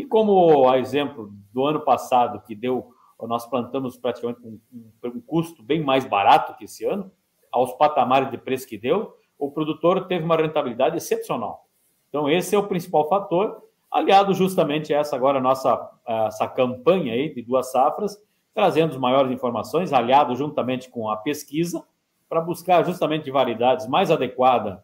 E 0.00 0.04
como 0.06 0.68
a 0.68 0.78
exemplo 0.78 1.32
do 1.52 1.66
ano 1.66 1.80
passado, 1.80 2.40
que 2.46 2.54
deu, 2.54 2.92
nós 3.20 3.46
plantamos 3.46 3.96
praticamente 3.96 4.40
um, 4.42 4.58
um, 4.72 5.08
um 5.08 5.20
custo 5.20 5.62
bem 5.62 5.82
mais 5.82 6.04
barato 6.04 6.56
que 6.56 6.64
esse 6.64 6.84
ano, 6.84 7.10
aos 7.50 7.72
patamares 7.74 8.30
de 8.30 8.38
preço 8.38 8.66
que 8.66 8.78
deu, 8.78 9.14
o 9.38 9.50
produtor 9.50 10.06
teve 10.06 10.24
uma 10.24 10.36
rentabilidade 10.36 10.96
excepcional. 10.96 11.66
Então, 12.08 12.28
esse 12.28 12.54
é 12.54 12.58
o 12.58 12.66
principal 12.66 13.08
fator, 13.08 13.62
aliado 13.90 14.32
justamente 14.32 14.94
a 14.94 15.00
essa 15.00 15.14
agora 15.14 15.40
nossa 15.40 15.90
essa 16.06 16.48
campanha 16.48 17.12
aí 17.12 17.32
de 17.34 17.42
duas 17.42 17.70
safras, 17.70 18.18
trazendo 18.54 18.92
as 18.92 18.98
maiores 18.98 19.30
informações, 19.30 19.92
aliado 19.92 20.34
juntamente 20.34 20.88
com 20.90 21.10
a 21.10 21.16
pesquisa, 21.16 21.84
para 22.28 22.40
buscar 22.40 22.84
justamente 22.84 23.30
variedades 23.30 23.86
mais 23.86 24.10
adequadas, 24.10 24.78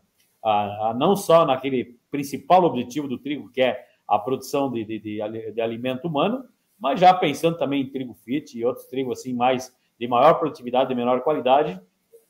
a, 0.44 0.90
a, 0.90 0.94
não 0.94 1.16
só 1.16 1.46
naquele 1.46 1.98
principal 2.10 2.62
objetivo 2.64 3.08
do 3.08 3.18
trigo, 3.18 3.50
que 3.50 3.62
é 3.62 3.87
a 4.08 4.18
produção 4.18 4.70
de, 4.70 4.84
de, 4.84 4.98
de, 4.98 5.52
de 5.52 5.60
alimento 5.60 6.08
humano, 6.08 6.44
mas 6.78 6.98
já 6.98 7.12
pensando 7.12 7.58
também 7.58 7.82
em 7.82 7.90
trigo 7.90 8.14
fit 8.14 8.58
e 8.58 8.64
outros 8.64 8.86
trigos 8.86 9.20
assim 9.20 9.34
mais 9.34 9.76
de 9.98 10.08
maior 10.08 10.34
produtividade 10.34 10.92
e 10.92 10.96
menor 10.96 11.20
qualidade, 11.20 11.80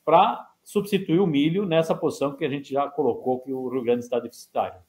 para 0.03 0.47
substituir 0.63 1.19
o 1.19 1.27
milho 1.27 1.65
nessa 1.65 1.95
posição 1.95 2.35
que 2.35 2.43
a 2.43 2.49
gente 2.49 2.73
já 2.73 2.87
colocou 2.89 3.39
que 3.39 3.53
o 3.53 3.69
Rio 3.69 3.83
Grande 3.83 4.03
está 4.03 4.19
deficitário. 4.19 4.79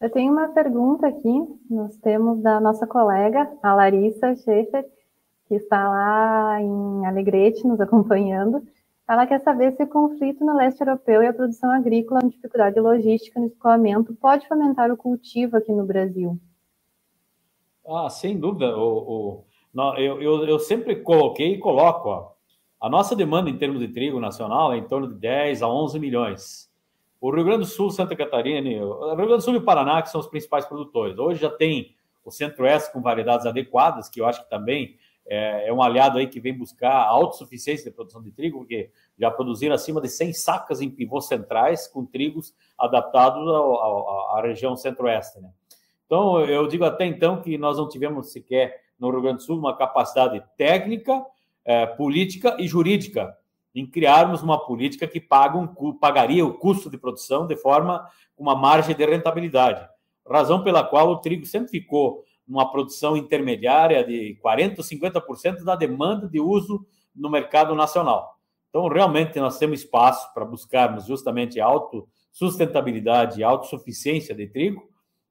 Eu 0.00 0.10
tenho 0.10 0.32
uma 0.32 0.48
pergunta 0.48 1.06
aqui, 1.06 1.46
nós 1.68 1.96
temos 1.98 2.40
da 2.40 2.60
nossa 2.60 2.86
colega, 2.86 3.50
a 3.62 3.74
Larissa 3.74 4.34
Schaefer, 4.34 4.84
que 5.46 5.56
está 5.56 5.88
lá 5.88 6.60
em 6.60 7.06
Alegrete 7.06 7.66
nos 7.66 7.80
acompanhando. 7.80 8.62
Ela 9.10 9.26
quer 9.26 9.40
saber 9.40 9.72
se 9.72 9.82
o 9.82 9.88
conflito 9.88 10.44
no 10.44 10.56
leste 10.56 10.80
europeu 10.82 11.20
e 11.20 11.26
a 11.26 11.32
produção 11.32 11.68
agrícola, 11.72 12.20
a 12.22 12.28
dificuldade 12.28 12.78
logística 12.78 13.40
no 13.40 13.46
escoamento, 13.46 14.14
pode 14.14 14.46
fomentar 14.46 14.88
o 14.92 14.96
cultivo 14.96 15.56
aqui 15.56 15.72
no 15.72 15.84
Brasil. 15.84 16.38
Ah, 17.84 18.08
sem 18.08 18.38
dúvida. 18.38 18.76
O, 18.76 19.44
o, 19.74 19.96
eu, 19.98 20.22
eu, 20.22 20.44
eu 20.46 20.60
sempre 20.60 20.94
coloquei 20.94 21.54
e 21.54 21.58
coloco. 21.58 22.08
Ó, 22.08 22.30
a 22.80 22.88
nossa 22.88 23.16
demanda 23.16 23.50
em 23.50 23.58
termos 23.58 23.80
de 23.80 23.88
trigo 23.88 24.20
nacional 24.20 24.72
é 24.72 24.76
em 24.76 24.86
torno 24.86 25.08
de 25.08 25.14
10 25.16 25.60
a 25.62 25.68
11 25.68 25.98
milhões. 25.98 26.70
O 27.20 27.34
Rio 27.34 27.44
Grande 27.44 27.62
do 27.62 27.66
Sul, 27.66 27.90
Santa 27.90 28.14
Catarina, 28.14 28.70
o 28.80 29.06
Rio 29.08 29.16
Grande 29.16 29.38
do 29.38 29.42
Sul 29.42 29.54
e 29.54 29.58
o 29.58 29.64
Paraná, 29.64 30.00
que 30.02 30.10
são 30.10 30.20
os 30.20 30.28
principais 30.28 30.66
produtores. 30.66 31.18
Hoje 31.18 31.40
já 31.40 31.50
tem 31.50 31.96
o 32.24 32.30
Centro-Oeste 32.30 32.92
com 32.92 33.02
variedades 33.02 33.44
adequadas, 33.44 34.08
que 34.08 34.20
eu 34.20 34.26
acho 34.26 34.44
que 34.44 34.48
também 34.48 34.96
é, 35.26 35.68
é, 35.68 35.72
um 35.72 35.82
aliado 35.82 36.18
aí 36.18 36.26
que 36.26 36.40
vem 36.40 36.56
buscar 36.56 36.90
a 36.90 37.06
autossuficiência 37.06 37.90
de 37.90 37.94
produção 37.94 38.22
de 38.22 38.32
trigo, 38.32 38.58
porque 38.58 38.90
já 39.18 39.30
produziram 39.30 39.74
acima 39.74 40.00
de 40.00 40.08
100 40.08 40.32
sacas 40.32 40.80
em 40.80 40.90
pivôs 40.90 41.26
centrais 41.26 41.86
com 41.86 42.04
trigos 42.04 42.54
adaptados 42.78 43.46
à 43.48 44.40
região 44.42 44.76
centro-oeste. 44.76 45.40
Né? 45.40 45.50
Então, 46.06 46.40
eu 46.40 46.66
digo 46.66 46.84
até 46.84 47.06
então 47.06 47.40
que 47.40 47.56
nós 47.56 47.78
não 47.78 47.88
tivemos 47.88 48.32
sequer 48.32 48.80
no 48.98 49.10
Rio 49.10 49.22
Grande 49.22 49.38
do 49.38 49.42
Sul 49.42 49.58
uma 49.58 49.76
capacidade 49.76 50.42
técnica, 50.56 51.24
é, 51.64 51.86
política 51.86 52.56
e 52.58 52.66
jurídica 52.66 53.36
em 53.74 53.86
criarmos 53.86 54.42
uma 54.42 54.58
política 54.58 55.06
que 55.06 55.20
paga 55.20 55.56
um, 55.56 55.92
pagaria 55.92 56.44
o 56.44 56.54
custo 56.54 56.90
de 56.90 56.98
produção 56.98 57.46
de 57.46 57.56
forma 57.56 58.04
com 58.34 58.42
uma 58.42 58.56
margem 58.56 58.96
de 58.96 59.06
rentabilidade. 59.06 59.88
Razão 60.28 60.62
pela 60.62 60.82
qual 60.82 61.08
o 61.10 61.18
trigo 61.18 61.46
sempre 61.46 61.70
ficou 61.70 62.24
numa 62.50 62.68
produção 62.68 63.16
intermediária 63.16 64.02
de 64.02 64.36
40% 64.44 64.78
ou 64.78 64.84
50% 64.84 65.62
da 65.62 65.76
demanda 65.76 66.28
de 66.28 66.40
uso 66.40 66.84
no 67.14 67.30
mercado 67.30 67.76
nacional. 67.76 68.36
Então, 68.68 68.88
realmente, 68.88 69.38
nós 69.38 69.56
temos 69.56 69.80
espaço 69.80 70.34
para 70.34 70.44
buscarmos 70.44 71.06
justamente 71.06 71.60
autossustentabilidade 71.60 73.38
e 73.38 73.44
autossuficiência 73.44 74.34
de 74.34 74.48
trigo, 74.48 74.82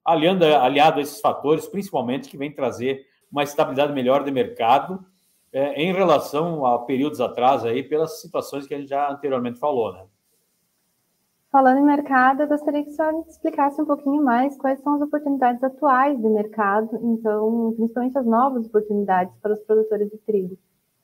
aliando, 0.02 0.46
aliado 0.46 0.98
a 0.98 1.02
esses 1.02 1.20
fatores, 1.20 1.66
principalmente, 1.66 2.30
que 2.30 2.38
vem 2.38 2.50
trazer 2.50 3.04
uma 3.30 3.42
estabilidade 3.42 3.92
melhor 3.92 4.24
de 4.24 4.30
mercado 4.30 5.04
é, 5.52 5.82
em 5.82 5.92
relação 5.92 6.64
a 6.64 6.78
períodos 6.78 7.20
atrás, 7.20 7.66
aí, 7.66 7.82
pelas 7.82 8.22
situações 8.22 8.66
que 8.66 8.74
a 8.74 8.78
gente 8.78 8.88
já 8.88 9.10
anteriormente 9.10 9.58
falou, 9.58 9.92
né? 9.92 10.06
Falando 11.50 11.78
em 11.78 11.84
mercado, 11.84 12.42
eu 12.42 12.48
gostaria 12.48 12.84
que 12.84 12.90
o 12.90 12.92
senhor 12.92 13.24
explicasse 13.28 13.82
um 13.82 13.84
pouquinho 13.84 14.22
mais 14.22 14.56
quais 14.56 14.80
são 14.82 14.94
as 14.94 15.02
oportunidades 15.02 15.60
atuais 15.64 16.16
de 16.16 16.28
mercado, 16.28 16.96
então, 17.02 17.74
principalmente 17.76 18.16
as 18.16 18.24
novas 18.24 18.66
oportunidades 18.66 19.34
para 19.42 19.52
os 19.52 19.60
produtores 19.60 20.08
de 20.08 20.18
trigo. 20.18 20.56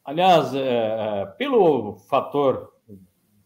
Aliás, 0.05 0.55
é, 0.55 0.61
é, 0.61 1.26
pelo 1.37 1.97
fator 2.09 2.73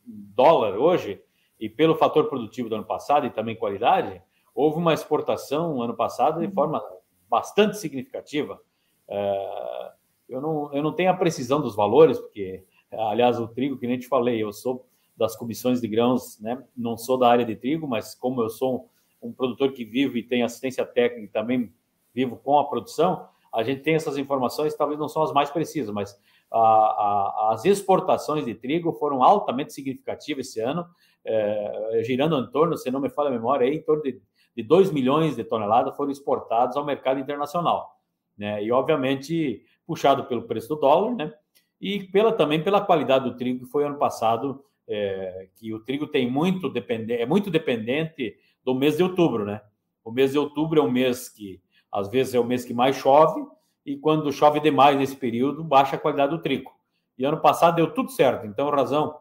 dólar 0.04 0.76
hoje 0.76 1.23
e 1.59 1.71
pelo 1.71 1.95
fator 1.95 2.28
produtivo 2.28 2.69
do 2.69 2.75
ano 2.75 2.85
passado 2.85 3.26
e 3.26 3.30
também 3.30 3.57
qualidade, 3.57 4.21
houve 4.54 4.76
uma 4.76 4.92
exportação 4.92 5.80
ano 5.80 5.97
passado 5.97 6.40
de 6.40 6.49
uhum. 6.49 6.52
forma 6.52 6.85
bastante 7.30 7.78
significativa. 7.78 8.61
É, 9.09 9.92
eu, 10.28 10.42
não, 10.42 10.71
eu 10.75 10.83
não 10.83 10.92
tenho 10.92 11.11
a 11.11 11.16
precisão 11.16 11.62
dos 11.62 11.75
valores, 11.75 12.19
porque, 12.19 12.62
aliás, 12.92 13.40
o 13.40 13.49
trigo, 13.49 13.78
que 13.78 13.87
nem 13.87 13.99
te 13.99 14.07
falei, 14.07 14.42
eu 14.42 14.52
sou 14.52 14.87
das 15.20 15.36
comissões 15.36 15.82
de 15.82 15.86
grãos, 15.86 16.40
né? 16.40 16.64
Não 16.74 16.96
sou 16.96 17.18
da 17.18 17.28
área 17.28 17.44
de 17.44 17.54
trigo, 17.54 17.86
mas 17.86 18.14
como 18.14 18.40
eu 18.40 18.48
sou 18.48 18.90
um, 19.22 19.28
um 19.28 19.32
produtor 19.34 19.70
que 19.72 19.84
vivo 19.84 20.16
e 20.16 20.22
tem 20.22 20.42
assistência 20.42 20.82
técnica 20.86 21.26
e 21.26 21.28
também 21.28 21.70
vivo 22.14 22.36
com 22.36 22.58
a 22.58 22.66
produção, 22.66 23.28
a 23.52 23.62
gente 23.62 23.82
tem 23.82 23.94
essas 23.96 24.16
informações, 24.16 24.74
talvez 24.74 24.98
não 24.98 25.10
são 25.10 25.22
as 25.22 25.30
mais 25.30 25.50
precisas, 25.50 25.92
mas 25.92 26.18
a, 26.50 26.58
a, 26.58 27.50
as 27.52 27.66
exportações 27.66 28.46
de 28.46 28.54
trigo 28.54 28.94
foram 28.94 29.22
altamente 29.22 29.74
significativas 29.74 30.48
esse 30.48 30.60
ano, 30.60 30.86
é, 31.22 32.00
girando 32.02 32.38
em 32.38 32.50
torno, 32.50 32.78
se 32.78 32.90
não 32.90 32.98
me 32.98 33.10
falha 33.10 33.28
a 33.28 33.32
memória, 33.32 33.66
em 33.66 33.82
torno 33.82 34.02
de, 34.02 34.22
de 34.56 34.62
2 34.62 34.90
milhões 34.90 35.36
de 35.36 35.44
toneladas 35.44 35.94
foram 35.98 36.10
exportados 36.10 36.78
ao 36.78 36.84
mercado 36.84 37.20
internacional. 37.20 37.94
Né? 38.38 38.64
E, 38.64 38.72
obviamente, 38.72 39.62
puxado 39.86 40.24
pelo 40.24 40.44
preço 40.44 40.70
do 40.70 40.76
dólar, 40.76 41.14
né? 41.14 41.34
E 41.78 42.04
pela, 42.04 42.32
também 42.32 42.62
pela 42.62 42.80
qualidade 42.80 43.24
do 43.24 43.36
trigo 43.36 43.64
que 43.64 43.70
foi 43.70 43.84
ano 43.84 43.98
passado 43.98 44.64
é, 44.90 45.49
que 45.54 45.73
o 45.73 45.78
trigo 45.78 46.06
tem 46.06 46.28
muito 46.28 46.73
é 47.09 47.25
muito 47.25 47.50
dependente 47.50 48.37
do 48.64 48.75
mês 48.75 48.97
de 48.97 49.02
outubro, 49.04 49.44
né? 49.44 49.62
O 50.04 50.11
mês 50.11 50.32
de 50.32 50.38
outubro 50.38 50.80
é 50.80 50.82
um 50.82 50.90
mês 50.90 51.28
que 51.28 51.61
às 51.92 52.09
vezes 52.09 52.35
é 52.35 52.40
o 52.40 52.44
mês 52.44 52.64
que 52.64 52.75
mais 52.75 52.97
chove 52.97 53.40
e 53.87 53.97
quando 53.97 54.32
chove 54.32 54.59
demais 54.59 54.99
nesse 54.99 55.16
período 55.16 55.62
baixa 55.62 55.97
a 55.97 55.99
qualidade 55.99 56.32
do 56.32 56.42
trigo. 56.42 56.73
E 57.16 57.25
ano 57.25 57.40
passado 57.40 57.76
deu 57.76 57.94
tudo 57.94 58.11
certo, 58.11 58.47
então 58.47 58.68
razão 58.70 59.16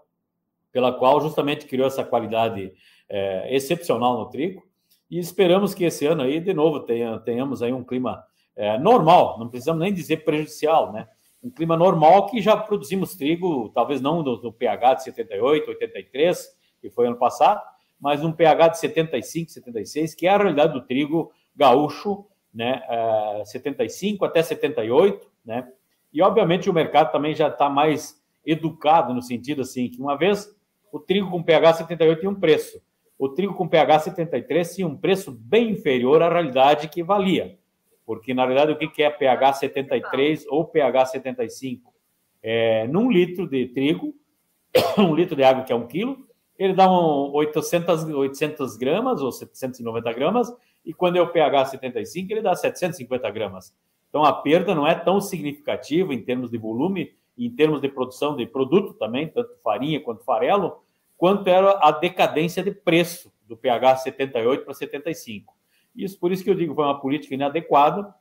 pela 0.71 0.91
qual 0.91 1.21
justamente 1.21 1.65
criou 1.65 1.87
essa 1.87 2.03
qualidade 2.03 2.73
é, 3.07 3.55
excepcional 3.55 4.17
no 4.17 4.29
trigo 4.29 4.67
e 5.09 5.19
esperamos 5.19 5.73
que 5.73 5.83
esse 5.83 6.05
ano 6.05 6.23
aí 6.23 6.39
de 6.39 6.53
novo 6.53 6.79
tenha, 6.81 7.19
tenhamos 7.19 7.61
aí 7.61 7.73
um 7.73 7.83
clima 7.83 8.23
é, 8.55 8.77
normal, 8.77 9.37
não 9.39 9.49
precisamos 9.49 9.81
nem 9.81 9.93
dizer 9.93 10.23
prejudicial, 10.23 10.91
né? 10.91 11.07
Um 11.41 11.49
clima 11.49 11.77
normal 11.77 12.27
que 12.27 12.41
já 12.41 12.55
produzimos 12.55 13.15
trigo, 13.15 13.69
talvez 13.69 14.01
não 14.01 14.21
no, 14.21 14.51
pH 14.51 14.95
de 14.95 15.03
78, 15.03 15.69
83, 15.69 16.57
que 16.81 16.89
foi 16.89 17.07
ano 17.07 17.15
passado, 17.15 17.61
mas 17.99 18.23
um 18.23 18.31
pH 18.31 18.69
de 18.69 18.79
75, 18.79 19.51
76, 19.51 20.15
que 20.15 20.27
é 20.27 20.31
a 20.31 20.37
realidade 20.37 20.73
do 20.73 20.81
trigo 20.81 21.31
gaúcho, 21.55 22.25
né, 22.53 22.81
é, 22.87 23.43
75 23.45 24.25
até 24.25 24.41
78, 24.41 25.29
né, 25.45 25.67
e 26.11 26.21
obviamente 26.21 26.69
o 26.69 26.73
mercado 26.73 27.11
também 27.11 27.33
já 27.33 27.47
está 27.47 27.69
mais 27.69 28.21
educado 28.45 29.13
no 29.13 29.21
sentido 29.21 29.61
assim, 29.61 29.89
que 29.89 30.01
uma 30.01 30.17
vez 30.17 30.49
o 30.91 30.99
trigo 30.99 31.29
com 31.29 31.43
pH 31.43 31.73
78 31.73 32.19
tinha 32.19 32.31
um 32.31 32.39
preço, 32.39 32.81
o 33.17 33.29
trigo 33.29 33.53
com 33.53 33.67
pH 33.67 33.99
73 33.99 34.75
tinha 34.75 34.87
um 34.87 34.97
preço 34.97 35.31
bem 35.31 35.71
inferior 35.71 36.21
à 36.21 36.29
realidade 36.29 36.87
que 36.87 37.03
valia 37.03 37.59
porque 38.09 38.33
na 38.33 38.43
realidade 38.43 38.71
o 38.71 38.91
que 38.91 39.03
é 39.03 39.09
pH 39.11 39.53
73 39.53 40.47
ou 40.47 40.65
pH 40.65 41.05
75? 41.05 41.93
É, 42.41 42.87
num 42.87 43.11
litro 43.11 43.47
de 43.47 43.67
trigo, 43.67 44.15
um 44.97 45.13
litro 45.13 45.35
de 45.35 45.43
água 45.43 45.63
que 45.63 45.71
é 45.71 45.75
um 45.75 45.85
quilo, 45.85 46.17
ele 46.57 46.73
dá 46.73 46.91
um 46.91 47.31
800, 47.31 48.05
800 48.05 48.77
gramas 48.77 49.21
ou 49.21 49.31
790 49.31 50.11
gramas, 50.13 50.51
e 50.83 50.91
quando 50.91 51.17
é 51.17 51.21
o 51.21 51.27
pH 51.27 51.65
75, 51.65 52.33
ele 52.33 52.41
dá 52.41 52.55
750 52.55 53.29
gramas. 53.29 53.75
Então 54.09 54.23
a 54.23 54.33
perda 54.33 54.73
não 54.73 54.87
é 54.87 54.95
tão 54.95 55.21
significativa 55.21 56.11
em 56.11 56.23
termos 56.23 56.49
de 56.49 56.57
volume, 56.57 57.13
em 57.37 57.51
termos 57.51 57.79
de 57.79 57.89
produção 57.89 58.35
de 58.35 58.47
produto 58.47 58.95
também, 58.95 59.27
tanto 59.27 59.55
farinha 59.63 60.01
quanto 60.01 60.23
farelo, 60.23 60.81
quanto 61.15 61.47
era 61.47 61.77
a 61.79 61.91
decadência 61.91 62.63
de 62.63 62.71
preço 62.71 63.31
do 63.47 63.55
pH 63.55 63.97
78 63.97 64.65
para 64.65 64.73
75. 64.73 65.58
Isso 65.95 66.19
por 66.19 66.31
isso 66.31 66.43
que 66.43 66.49
eu 66.49 66.55
digo 66.55 66.75
foi 66.75 66.83
uma 66.83 66.99
política 66.99 67.33
inadequada, 67.33 68.13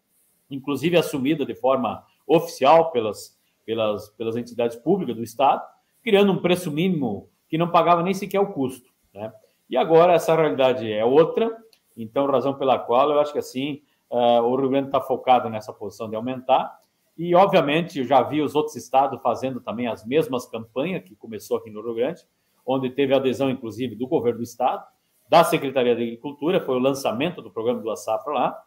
inclusive 0.51 0.97
assumida 0.97 1.45
de 1.45 1.55
forma 1.55 2.05
oficial 2.27 2.91
pelas, 2.91 3.39
pelas, 3.65 4.09
pelas 4.11 4.37
entidades 4.37 4.77
públicas 4.77 5.17
do 5.17 5.23
Estado, 5.23 5.63
criando 6.03 6.33
um 6.33 6.41
preço 6.41 6.71
mínimo 6.71 7.29
que 7.49 7.59
não 7.59 7.71
pagava 7.71 8.03
nem 8.03 8.15
sequer 8.15 8.41
o 8.41 8.53
custo. 8.53 8.91
Né? 9.15 9.33
E 9.69 9.77
agora 9.77 10.13
essa 10.13 10.35
realidade 10.35 10.91
é 10.91 11.05
outra, 11.05 11.57
então 11.97 12.27
razão 12.27 12.55
pela 12.55 12.79
qual 12.79 13.11
eu 13.11 13.21
acho 13.21 13.33
que 13.33 13.39
assim 13.39 13.83
uh, 14.11 14.43
o 14.43 14.57
Rio 14.57 14.71
Grande 14.71 14.89
está 14.89 15.01
focado 15.01 15.49
nessa 15.49 15.73
posição 15.73 16.09
de 16.09 16.17
aumentar. 16.17 16.79
E, 17.17 17.35
obviamente, 17.35 17.99
eu 17.99 18.05
já 18.05 18.23
vi 18.23 18.41
os 18.41 18.55
outros 18.55 18.77
estados 18.77 19.21
fazendo 19.21 19.61
também 19.61 19.89
as 19.89 20.07
mesmas 20.07 20.47
campanhas 20.47 21.03
que 21.03 21.17
começou 21.17 21.57
aqui 21.57 21.69
no 21.69 21.83
Rio 21.83 21.95
Grande, 21.95 22.23
onde 22.65 22.91
teve 22.91 23.13
adesão, 23.13 23.51
inclusive, 23.51 23.97
do 23.97 24.07
governo 24.07 24.39
do 24.39 24.45
estado, 24.45 24.85
da 25.29 25.45
Secretaria 25.45 25.95
de 25.95 26.03
Agricultura, 26.03 26.61
foi 26.61 26.77
o 26.77 26.81
lançamento 26.81 27.43
do 27.43 27.51
programa 27.51 27.81
do 27.81 27.97
Safra 27.97 28.33
lá. 28.33 28.63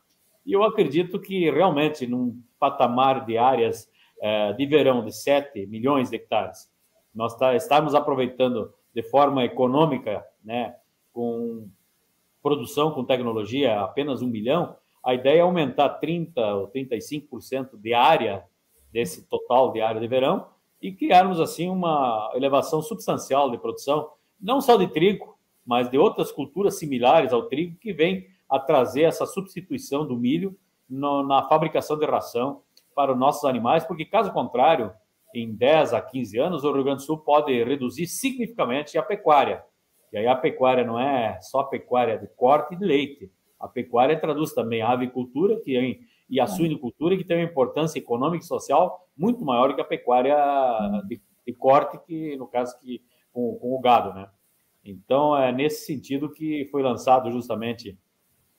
E 0.46 0.54
eu 0.54 0.64
acredito 0.64 1.20
que 1.20 1.50
realmente, 1.50 2.06
num 2.08 2.42
patamar 2.60 3.26
de 3.26 3.38
áreas 3.38 3.90
eh, 4.22 4.54
de 4.54 4.66
verão 4.66 5.04
de 5.04 5.12
7 5.12 5.66
milhões 5.68 6.10
de 6.10 6.16
hectares, 6.16 6.72
nós 7.14 7.36
tá, 7.36 7.56
estamos 7.56 7.94
aproveitando 7.94 8.74
de 8.94 9.04
forma 9.04 9.44
econômica, 9.44 10.24
né, 10.44 10.76
com 11.14 11.68
produção, 12.42 12.92
com 12.92 13.04
tecnologia, 13.04 13.82
apenas 13.82 14.22
um 14.22 14.28
milhão, 14.28 14.76
a 15.04 15.14
ideia 15.14 15.40
é 15.40 15.42
aumentar 15.42 16.00
30% 16.00 16.34
ou 16.60 16.68
35% 16.68 17.80
de 17.80 17.94
área 17.94 18.44
desse 18.92 19.28
total 19.28 19.72
de 19.72 19.82
área 19.82 20.00
de 20.00 20.08
verão 20.08 20.48
e 20.82 20.92
criarmos, 20.92 21.40
assim, 21.40 21.70
uma 21.70 22.32
elevação 22.36 22.82
substancial 22.82 23.50
de 23.52 23.58
produção, 23.58 24.12
não 24.40 24.60
só 24.62 24.78
de 24.78 24.88
trigo, 24.88 25.38
mas 25.72 25.90
de 25.90 25.98
outras 25.98 26.34
culturas 26.34 26.78
similares 26.78 27.32
ao 27.32 27.44
trigo, 27.44 27.78
que 27.78 27.94
vem 27.94 28.28
a 28.50 28.60
trazer 28.60 29.04
essa 29.04 29.26
substituição 29.26 30.06
do 30.06 30.18
milho 30.18 30.54
no, 30.90 31.26
na 31.26 31.44
fabricação 31.44 31.98
de 31.98 32.06
ração 32.06 32.62
para 32.94 33.14
os 33.14 33.18
nossos 33.18 33.46
animais, 33.46 33.86
porque, 33.86 34.04
caso 34.04 34.34
contrário, 34.34 34.92
em 35.34 35.56
10 35.56 35.94
a 35.94 36.02
15 36.02 36.38
anos, 36.38 36.64
o 36.66 36.74
Rio 36.74 36.84
Grande 36.84 37.04
do 37.04 37.06
Sul 37.06 37.20
pode 37.20 37.64
reduzir 37.64 38.06
significativamente 38.06 38.98
a 38.98 39.02
pecuária. 39.02 39.64
E 40.12 40.18
aí 40.18 40.28
a 40.28 40.36
pecuária 40.36 40.84
não 40.84 41.00
é 41.00 41.40
só 41.40 41.64
pecuária 41.64 42.20
de 42.20 42.28
corte 42.36 42.74
e 42.74 42.78
de 42.78 42.84
leite, 42.84 43.32
a 43.58 43.66
pecuária 43.66 44.20
traduz 44.20 44.52
também 44.52 44.82
a 44.82 44.90
avicultura 44.90 45.58
que 45.62 45.78
é, 45.78 46.00
e 46.30 46.38
a 46.42 46.48
suinicultura, 46.48 47.16
que 47.16 47.24
tem 47.24 47.38
uma 47.38 47.50
importância 47.50 47.98
econômica 47.98 48.44
e 48.44 48.48
social 48.48 49.08
muito 49.16 49.46
maior 49.46 49.74
que 49.74 49.80
a 49.80 49.86
pecuária 49.86 50.36
de, 51.08 51.22
de 51.48 51.54
corte, 51.54 51.98
que 52.06 52.36
no 52.36 52.46
caso 52.46 52.78
que 52.82 53.02
com, 53.32 53.56
com, 53.56 53.74
o 53.74 53.80
gado, 53.80 54.14
né? 54.14 54.28
Então 54.84 55.38
é 55.38 55.52
nesse 55.52 55.86
sentido 55.86 56.32
que 56.32 56.68
foi 56.72 56.82
lançado 56.82 57.32
justamente 57.32 57.98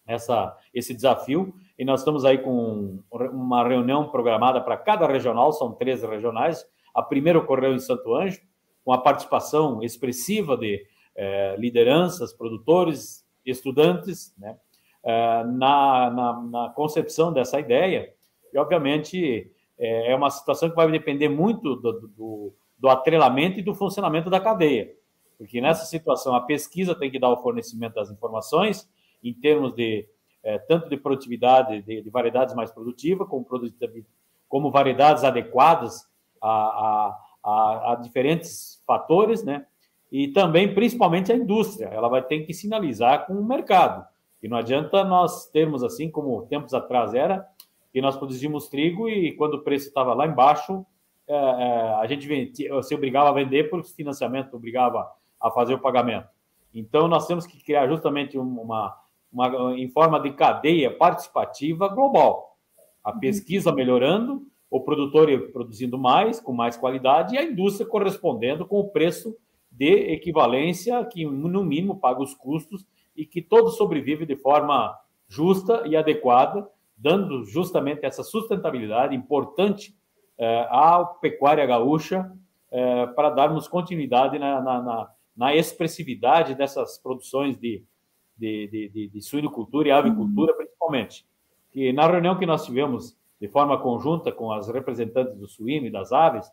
essa 0.06 0.56
esse 0.74 0.94
desafio 0.94 1.54
e 1.78 1.84
nós 1.84 2.00
estamos 2.00 2.24
aí 2.24 2.38
com 2.38 3.00
uma 3.10 3.66
reunião 3.66 4.08
programada 4.08 4.60
para 4.60 4.76
cada 4.76 5.06
regional, 5.06 5.52
são 5.52 5.72
13 5.72 6.06
regionais. 6.06 6.64
A 6.94 7.02
primeira 7.02 7.38
ocorreu 7.38 7.74
em 7.74 7.78
Santo 7.78 8.14
Anjo, 8.14 8.40
com 8.84 8.92
a 8.92 8.98
participação 8.98 9.82
expressiva 9.82 10.56
de 10.56 10.84
eh, 11.16 11.56
lideranças, 11.58 12.32
produtores, 12.32 13.26
estudantes, 13.44 14.34
né? 14.38 14.56
Eh, 15.04 15.44
na, 15.44 16.10
na, 16.10 16.42
na, 16.42 16.68
concepção 16.70 17.32
dessa 17.32 17.58
ideia. 17.58 18.12
E, 18.52 18.58
obviamente, 18.58 19.50
é, 19.78 20.12
é 20.12 20.14
uma 20.14 20.30
situação 20.30 20.70
que 20.70 20.76
vai 20.76 20.88
depender 20.90 21.28
muito 21.28 21.74
do, 21.74 21.92
do, 22.06 22.54
do 22.78 22.88
atrelamento 22.88 23.58
e 23.58 23.62
do 23.62 23.74
funcionamento 23.74 24.30
da 24.30 24.38
cadeia. 24.38 24.92
Porque 25.42 25.60
nessa 25.60 25.84
situação, 25.84 26.36
a 26.36 26.40
pesquisa 26.40 26.94
tem 26.94 27.10
que 27.10 27.18
dar 27.18 27.28
o 27.28 27.42
fornecimento 27.42 27.94
das 27.94 28.12
informações 28.12 28.88
em 29.24 29.34
termos 29.34 29.74
de 29.74 30.08
é, 30.40 30.56
tanto 30.56 30.88
de 30.88 30.96
produtividade 30.96 31.82
de, 31.82 32.00
de, 32.00 32.10
variedades 32.10 32.54
mais 32.54 32.70
produtivas, 32.70 33.26
como, 33.26 33.44
como 34.48 34.70
variedades 34.70 35.24
adequadas 35.24 36.08
a, 36.40 36.48
a, 36.48 37.18
a, 37.42 37.92
a, 37.92 37.94
diferentes 37.96 38.80
fatores, 38.86 39.42
né? 39.42 39.66
E 40.12 40.28
também, 40.28 40.72
principalmente, 40.72 41.32
a 41.32 41.36
indústria. 41.36 41.86
Ela 41.86 42.08
vai 42.08 42.22
ter 42.22 42.46
que 42.46 42.54
sinalizar 42.54 43.26
com 43.26 43.32
o 43.32 43.44
mercado. 43.44 44.06
E 44.40 44.46
não 44.46 44.56
adianta 44.56 45.02
nós 45.02 45.46
termos 45.50 45.82
assim, 45.82 46.08
como 46.08 46.46
tempos 46.46 46.72
atrás 46.72 47.14
era, 47.14 47.44
que 47.92 48.00
nós 48.00 48.16
produzimos 48.16 48.68
trigo 48.68 49.08
e 49.08 49.32
quando 49.32 49.54
o 49.54 49.64
preço 49.64 49.88
estava 49.88 50.14
lá 50.14 50.24
embaixo, 50.24 50.86
é, 51.26 51.34
é, 51.34 51.94
a 51.94 52.06
gente 52.06 52.52
se 52.84 52.94
obrigava 52.94 53.30
a 53.30 53.32
vender 53.32 53.68
porque 53.68 53.88
o 53.88 53.92
financiamento 53.92 54.54
obrigava 54.54 55.10
a 55.42 55.50
fazer 55.50 55.74
o 55.74 55.78
pagamento. 55.78 56.28
Então, 56.74 57.08
nós 57.08 57.26
temos 57.26 57.46
que 57.46 57.62
criar 57.62 57.88
justamente 57.88 58.38
uma, 58.38 58.96
uma 59.32 59.74
em 59.76 59.88
forma 59.88 60.20
de 60.20 60.32
cadeia 60.32 60.90
participativa 60.90 61.88
global. 61.88 62.56
A 63.04 63.12
uhum. 63.12 63.18
pesquisa 63.18 63.72
melhorando, 63.72 64.46
o 64.70 64.80
produtor 64.80 65.28
produzindo 65.52 65.98
mais, 65.98 66.40
com 66.40 66.52
mais 66.52 66.76
qualidade, 66.76 67.34
e 67.34 67.38
a 67.38 67.44
indústria 67.44 67.86
correspondendo 67.86 68.64
com 68.66 68.80
o 68.80 68.88
preço 68.88 69.36
de 69.70 70.12
equivalência, 70.12 71.04
que 71.04 71.24
no 71.24 71.64
mínimo 71.64 71.98
paga 71.98 72.22
os 72.22 72.34
custos 72.34 72.86
e 73.16 73.26
que 73.26 73.42
todos 73.42 73.76
sobrevivem 73.76 74.26
de 74.26 74.36
forma 74.36 74.98
justa 75.28 75.82
e 75.86 75.96
adequada, 75.96 76.66
dando 76.96 77.44
justamente 77.44 78.04
essa 78.04 78.22
sustentabilidade 78.22 79.14
importante 79.16 79.94
eh, 80.38 80.66
à 80.70 81.04
pecuária 81.20 81.64
gaúcha 81.66 82.30
eh, 82.70 83.06
para 83.08 83.30
darmos 83.30 83.66
continuidade 83.66 84.38
na, 84.38 84.60
na, 84.60 84.82
na, 84.82 85.10
na, 85.36 85.54
expressividade 85.54 86.54
dessas 86.54 86.98
produções 86.98 87.58
de, 87.58 87.82
de, 88.36 88.66
de, 88.68 88.88
de, 88.88 89.08
de 89.08 89.22
suinocultura 89.22 89.88
e 89.88 89.90
avicultura, 89.90 90.54
principalmente. 90.54 91.26
E 91.74 91.92
na 91.92 92.06
reunião 92.06 92.38
que 92.38 92.46
nós 92.46 92.64
tivemos 92.64 93.16
de 93.40 93.48
forma 93.48 93.78
conjunta 93.78 94.30
com 94.30 94.52
as 94.52 94.68
representantes 94.68 95.36
do 95.36 95.48
suíno 95.48 95.86
e 95.86 95.90
das 95.90 96.12
aves, 96.12 96.50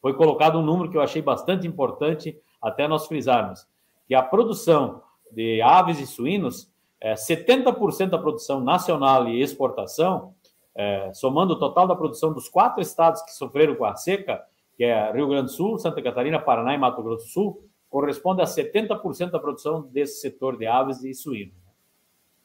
foi 0.00 0.14
colocado 0.14 0.58
um 0.58 0.62
número 0.62 0.90
que 0.90 0.96
eu 0.96 1.00
achei 1.00 1.22
bastante 1.22 1.66
importante 1.66 2.36
até 2.60 2.88
nós 2.88 3.06
frisarmos, 3.06 3.66
que 4.08 4.14
a 4.14 4.22
produção 4.22 5.02
de 5.30 5.62
aves 5.62 6.00
e 6.00 6.06
suínos, 6.06 6.70
é, 7.00 7.14
70% 7.14 8.10
da 8.10 8.18
produção 8.18 8.60
nacional 8.60 9.28
e 9.28 9.40
exportação, 9.40 10.34
é, 10.74 11.12
somando 11.14 11.54
o 11.54 11.58
total 11.58 11.86
da 11.86 11.94
produção 11.94 12.32
dos 12.32 12.48
quatro 12.48 12.80
estados 12.80 13.22
que 13.22 13.32
sofreram 13.32 13.74
com 13.74 13.84
a 13.84 13.94
seca, 13.94 14.42
que 14.76 14.84
é 14.84 15.12
Rio 15.12 15.28
Grande 15.28 15.46
do 15.46 15.52
Sul, 15.52 15.78
Santa 15.78 16.02
Catarina, 16.02 16.38
Paraná 16.38 16.74
e 16.74 16.78
Mato 16.78 17.02
Grosso 17.02 17.26
do 17.26 17.30
Sul, 17.30 17.64
corresponde 17.92 18.40
a 18.40 18.46
70% 18.46 19.30
da 19.30 19.38
produção 19.38 19.82
desse 19.82 20.18
setor 20.18 20.56
de 20.56 20.66
aves 20.66 21.04
e 21.04 21.12
suínos. 21.12 21.54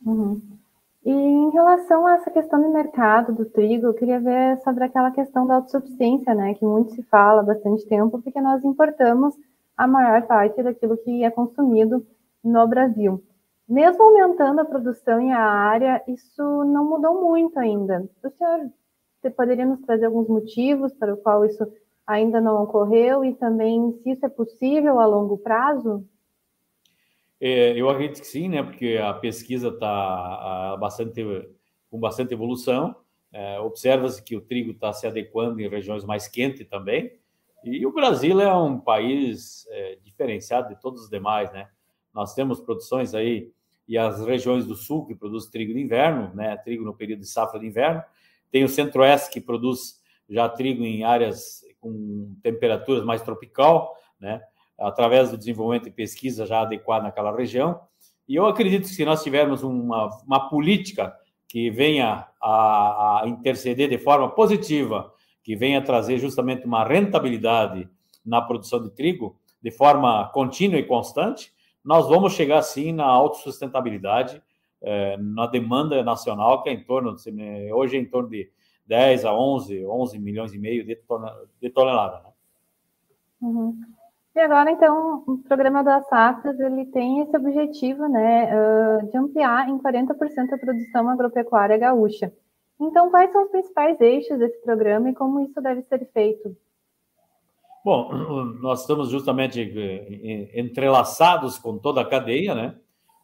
Uhum. 0.06 0.42
E 1.06 1.10
em 1.10 1.50
relação 1.52 2.06
a 2.06 2.16
essa 2.16 2.30
questão 2.30 2.62
do 2.62 2.70
mercado 2.70 3.34
do 3.34 3.46
trigo, 3.46 3.88
eu 3.88 3.94
queria 3.94 4.20
ver 4.20 4.58
sobre 4.58 4.84
aquela 4.84 5.10
questão 5.10 5.48
da 5.48 5.56
autossuficiência, 5.56 6.36
né, 6.36 6.54
que 6.54 6.66
muito 6.66 6.92
se 6.92 7.02
fala 7.04 7.40
há 7.40 7.46
bastante 7.46 7.86
tempo, 7.88 8.22
porque 8.22 8.42
nós 8.42 8.62
importamos 8.66 9.34
a 9.78 9.88
maior 9.88 10.28
parte 10.28 10.62
daquilo 10.62 10.98
que 10.98 11.24
é 11.24 11.32
consumido 11.32 12.06
no 12.44 12.68
Brasil. 12.68 13.24
Mesmo 13.70 14.04
aumentando 14.04 14.60
a 14.60 14.66
produção 14.66 15.22
e 15.22 15.32
a 15.32 15.40
área, 15.40 16.04
isso 16.10 16.44
não 16.66 16.84
mudou 16.84 17.22
muito 17.22 17.58
ainda. 17.58 18.06
O 18.22 18.30
senhor 18.30 18.70
poderia 19.36 19.66
nos 19.66 19.80
trazer 19.82 20.06
alguns 20.06 20.28
motivos 20.28 20.94
para 20.94 21.14
o 21.14 21.18
qual 21.18 21.46
isso 21.46 21.66
ainda 22.08 22.39
não 22.39 22.63
ocorreu 22.63 23.26
e 23.26 23.36
também 23.36 23.91
se 24.02 24.12
isso 24.12 24.26
é 24.26 24.30
possível 24.30 25.00
a 25.00 25.06
longo 25.06 25.38
prazo? 25.38 26.08
É, 27.39 27.80
eu 27.80 27.89
acredito 27.89 28.22
que 28.22 28.28
sim, 28.28 28.48
né? 28.48 28.63
Porque 28.63 28.98
a 28.98 29.13
pesquisa 29.13 29.67
está 29.67 30.78
bastante 30.80 31.22
com 31.91 32.00
bastante 32.00 32.34
evolução. 32.34 32.96
É, 33.32 33.60
Observa-se 33.60 34.24
que 34.24 34.36
o 34.36 34.41
trigo 34.41 34.72
está 34.72 34.93
se 34.93 35.06
adequando 35.06 35.60
em 35.62 35.67
regiões 35.67 36.04
mais 36.04 36.28
quentes 36.28 36.67
também. 36.67 37.12
E 37.63 37.86
o 37.86 37.91
Brasil 37.91 38.39
é 38.39 38.56
um 38.56 38.80
país 38.80 39.67
é, 39.70 39.98
diferenciado 40.04 40.70
de 40.70 40.80
todos 40.80 41.04
os 41.04 41.10
demais, 41.10 41.52
né? 41.52 41.70
Nós 42.13 42.34
temos 42.34 42.62
produções 42.62 43.13
aí, 43.13 43.52
e 43.88 43.98
as 43.98 44.26
regiões 44.26 44.65
do 44.65 44.76
sul 44.76 45.06
que 45.06 45.13
produz 45.13 45.48
trigo 45.48 45.74
de 45.74 45.80
inverno, 45.80 46.34
né? 46.34 46.56
Trigo 46.58 46.84
no 46.84 46.93
período 46.93 47.20
de 47.20 47.28
safra 47.28 47.60
de 47.60 47.67
inverno. 47.67 48.02
Tem 48.52 48.63
o 48.63 48.70
centro-oeste 48.70 49.30
que 49.30 49.41
produz 49.41 50.02
já 50.30 50.48
trigo 50.50 50.84
em 50.84 51.04
áreas 51.04 51.63
com 51.88 52.36
temperaturas 52.43 53.04
mais 53.06 53.21
tropical, 53.21 53.95
né? 54.19 54.41
Através 54.78 55.32
do 55.32 55.38
desenvolvimento 55.38 55.88
e 55.88 55.91
pesquisa 55.91 56.45
já 56.45 56.62
adequada 56.62 57.04
naquela 57.04 57.36
região. 57.36 57.80
E 58.28 58.36
eu 58.36 58.45
acredito 58.45 58.84
que 58.84 58.89
se 58.89 59.06
nós 59.06 59.23
tivermos 59.23 59.63
uma, 59.63 60.10
uma 60.26 60.50
política 60.50 61.15
que 61.47 61.71
venha 61.71 62.28
a, 62.41 63.21
a 63.23 63.28
interceder 63.28 63.89
de 63.89 63.97
forma 63.97 64.30
positiva, 64.30 65.12
que 65.41 65.56
venha 65.56 65.82
trazer 65.82 66.19
justamente 66.19 66.65
uma 66.65 66.84
rentabilidade 66.84 67.89
na 68.26 68.41
produção 68.41 68.84
de 68.84 68.89
trigo, 68.91 69.39
de 69.62 69.71
forma 69.71 70.30
contínua 70.34 70.78
e 70.78 70.84
constante, 70.84 71.54
nós 71.84 72.08
vamos 72.10 72.34
chegar 72.34 72.62
sim 72.62 72.91
na 72.91 73.06
autossustentabilidade, 73.06 74.41
é, 74.82 75.15
na 75.17 75.47
demanda 75.47 76.04
nacional, 76.04 76.62
que 76.62 76.69
é 76.69 76.73
em 76.73 76.84
torno, 76.84 77.15
de, 77.15 77.73
hoje 77.73 77.95
é 77.95 78.00
em 78.02 78.06
torno 78.06 78.30
de 78.30 78.52
10 78.88 79.26
a 79.26 79.34
11, 79.34 79.86
11 79.86 80.19
milhões 80.19 80.54
e 80.54 80.58
meio 80.58 80.86
de, 80.86 80.97
de 81.62 81.69
tonelada. 81.69 82.23
Né? 82.23 82.32
Uhum. 83.41 83.80
E 84.36 84.39
agora, 84.39 84.71
então, 84.71 85.23
o 85.28 85.38
programa 85.39 85.84
das 85.84 86.08
safras, 86.08 86.60
ele 86.60 86.86
tem 86.86 87.21
esse 87.21 87.36
objetivo, 87.36 88.08
né, 88.08 88.45
de 89.10 89.17
ampliar 89.17 89.67
em 89.67 89.80
40% 89.80 90.54
a 90.54 90.58
produção 90.60 91.10
agropecuária 91.10 91.76
gaúcha. 91.78 92.32
Então, 92.80 93.10
quais 93.10 93.32
são 93.32 93.45
os 93.45 93.50
principais 93.50 94.00
eixos 94.00 94.38
desse 94.38 94.62
programa 94.62 95.10
e 95.10 95.15
como 95.15 95.39
isso 95.39 95.60
deve 95.60 95.82
ser 95.84 96.08
feito? 96.13 96.56
Bom, 97.84 98.12
nós 98.62 98.82
estamos 98.82 99.10
justamente 99.10 99.60
eh, 99.60 100.60
entrelaçados 100.60 101.58
com 101.58 101.80
toda 101.80 102.02
a 102.02 102.06
cadeia, 102.06 102.54
né? 102.54 102.76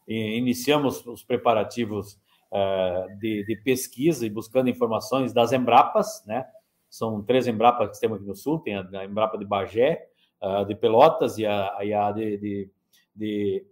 E 0.07 0.37
iniciamos 0.37 1.05
os 1.05 1.23
preparativos 1.23 2.19
uh, 2.53 3.17
de, 3.17 3.43
de, 3.45 3.55
pesquisa 3.57 4.25
e 4.25 4.29
buscando 4.29 4.69
informações 4.69 5.33
das 5.33 5.51
Embrapas, 5.51 6.23
né? 6.25 6.45
São 6.89 7.23
três 7.23 7.47
Embrapas 7.47 7.89
que 7.91 7.99
temos 7.99 8.19
aqui 8.19 8.27
no 8.27 8.35
Sul, 8.35 8.59
tem 8.59 8.75
a, 8.75 8.87
a 8.93 9.05
Embrapa 9.05 9.37
de 9.37 9.45
Bagé, 9.45 10.07
uh, 10.41 10.63
de 10.63 10.75
Pelotas 10.75 11.39
e 11.39 11.45
a, 11.45 11.79
e 11.81 11.93
a 11.93 12.11
de, 12.11 12.37
de, 12.37 12.71
de, 13.15 13.65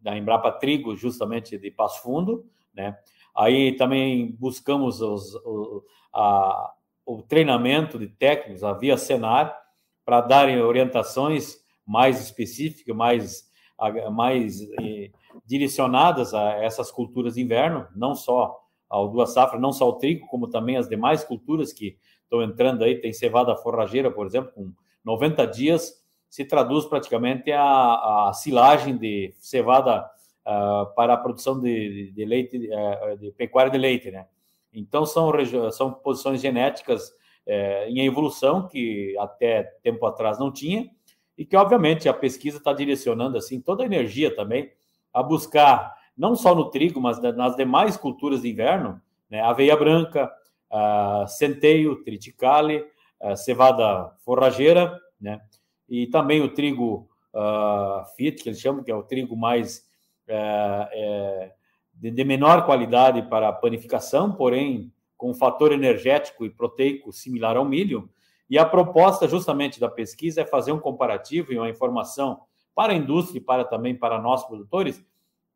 da 0.00 0.16
Embrapa 0.16 0.50
Trigo, 0.50 0.96
justamente 0.96 1.58
de 1.58 1.70
Passo 1.70 2.02
Fundo, 2.02 2.46
né? 2.74 2.96
Aí 3.36 3.76
também 3.76 4.32
buscamos 4.32 5.00
os, 5.00 5.34
o, 5.36 5.84
a, 6.14 6.72
o 7.04 7.22
treinamento 7.22 7.98
de 7.98 8.06
técnicos, 8.06 8.64
a 8.64 8.72
via 8.72 8.96
Senar, 8.96 9.58
para 10.04 10.20
darem 10.20 10.60
orientações 10.60 11.56
mais 11.86 12.20
específicas, 12.20 12.94
mais, 12.94 13.50
mais 14.10 14.62
eh, 14.80 15.10
direcionadas 15.44 16.34
a 16.34 16.52
essas 16.62 16.90
culturas 16.90 17.34
de 17.34 17.42
inverno, 17.42 17.86
não 17.94 18.14
só 18.14 18.58
ao 18.88 19.08
duas 19.08 19.32
safra, 19.32 19.58
não 19.58 19.72
só 19.72 19.88
o 19.88 19.94
trigo, 19.94 20.26
como 20.26 20.48
também 20.48 20.76
as 20.76 20.88
demais 20.88 21.24
culturas 21.24 21.72
que 21.72 21.96
estão 22.22 22.42
entrando 22.42 22.84
aí, 22.84 23.00
tem 23.00 23.12
cevada 23.12 23.56
forrageira, 23.56 24.10
por 24.10 24.26
exemplo, 24.26 24.52
com 24.52 24.72
90 25.04 25.46
dias, 25.46 26.02
se 26.28 26.44
traduz 26.44 26.84
praticamente 26.86 27.50
a, 27.52 28.28
a 28.28 28.32
silagem 28.32 28.96
de 28.96 29.34
cevada 29.38 30.08
uh, 30.46 30.94
para 30.94 31.14
a 31.14 31.16
produção 31.16 31.60
de, 31.60 32.12
de 32.12 32.24
leite, 32.24 32.56
uh, 32.56 33.16
de 33.18 33.32
pecuária 33.32 33.70
de 33.70 33.78
leite, 33.78 34.10
né? 34.10 34.26
Então, 34.72 35.04
são, 35.04 35.30
são 35.70 35.92
posições 35.92 36.40
genéticas 36.40 37.08
uh, 37.46 37.88
em 37.88 38.06
evolução 38.06 38.66
que 38.66 39.14
até 39.18 39.62
tempo 39.82 40.06
atrás 40.06 40.38
não 40.38 40.50
tinha, 40.50 40.88
e 41.36 41.44
que, 41.44 41.56
obviamente, 41.56 42.08
a 42.08 42.14
pesquisa 42.14 42.58
está 42.58 42.72
direcionando 42.72 43.38
assim 43.38 43.60
toda 43.60 43.82
a 43.82 43.86
energia 43.86 44.34
também 44.34 44.70
a 45.12 45.22
buscar, 45.22 45.94
não 46.16 46.34
só 46.34 46.54
no 46.54 46.70
trigo, 46.70 47.00
mas 47.00 47.20
nas 47.20 47.56
demais 47.56 47.96
culturas 47.96 48.42
de 48.42 48.50
inverno, 48.50 49.00
né? 49.30 49.40
aveia 49.40 49.76
branca, 49.76 50.30
uh, 50.70 51.26
centeio, 51.28 52.02
triticale, 52.02 52.84
uh, 53.20 53.36
cevada 53.36 54.10
forrageira, 54.24 54.98
né? 55.20 55.40
E 55.88 56.06
também 56.06 56.40
o 56.40 56.52
trigo 56.52 57.08
uh, 57.34 58.04
fit, 58.16 58.42
que 58.42 58.48
eles 58.48 58.60
chamam, 58.60 58.82
que 58.82 58.90
é 58.90 58.94
o 58.94 59.02
trigo 59.02 59.36
mais 59.36 59.86
é, 60.26 61.52
de, 61.92 62.10
de, 62.10 62.24
menor 62.24 62.64
qualidade 62.64 63.22
para 63.22 63.52
panificação, 63.52 64.32
porém 64.32 64.90
com 65.16 65.30
um 65.30 65.34
fator 65.34 65.72
energético 65.72 66.46
e 66.46 66.50
proteico 66.50 67.12
similar 67.12 67.56
ao 67.56 67.64
milho. 67.64 68.08
E 68.52 68.58
a 68.58 68.66
proposta 68.66 69.26
justamente 69.26 69.80
da 69.80 69.88
pesquisa 69.88 70.42
é 70.42 70.44
fazer 70.44 70.72
um 70.72 70.78
comparativo 70.78 71.54
e 71.54 71.56
uma 71.56 71.70
informação 71.70 72.42
para 72.74 72.92
a 72.92 72.94
indústria 72.94 73.38
e 73.38 73.40
para 73.42 73.64
também 73.64 73.96
para 73.96 74.20
nós 74.20 74.46
produtores 74.46 75.02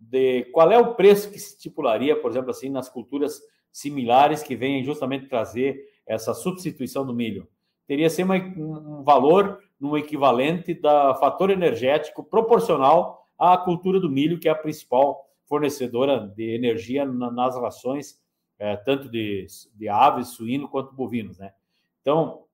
de 0.01 0.45
qual 0.45 0.73
é 0.73 0.79
o 0.79 0.95
preço 0.95 1.31
que 1.31 1.39
se 1.39 1.51
estipularia, 1.51 2.19
por 2.19 2.31
exemplo, 2.31 2.49
assim, 2.49 2.71
nas 2.71 2.89
culturas 2.89 3.39
similares 3.71 4.43
que 4.43 4.57
vêm 4.57 4.83
justamente 4.83 5.29
trazer 5.29 5.79
essa 6.07 6.33
substituição 6.33 7.05
do 7.05 7.13
milho. 7.13 7.47
Teria 7.87 8.09
ser 8.09 8.23
uma, 8.23 8.37
um 8.37 9.03
valor 9.03 9.61
no 9.79 9.99
equivalente 9.99 10.73
da 10.73 11.15
fator 11.17 11.51
energético 11.51 12.25
proporcional 12.25 13.27
à 13.39 13.59
cultura 13.59 14.01
do 14.01 14.09
milho, 14.09 14.41
que 14.41 14.49
é 14.49 14.53
a 14.53 14.55
principal 14.55 15.29
fornecedora 15.45 16.33
de 16.35 16.55
energia 16.55 17.05
nas 17.05 17.61
rações, 17.61 18.19
é, 18.59 18.75
tanto 18.75 19.11
de, 19.11 19.47
de 19.75 19.87
aves, 19.87 20.29
suíno 20.29 20.67
quanto 20.67 20.95
bovinos. 20.95 21.37
Né? 21.37 21.53
Então, 22.01 22.46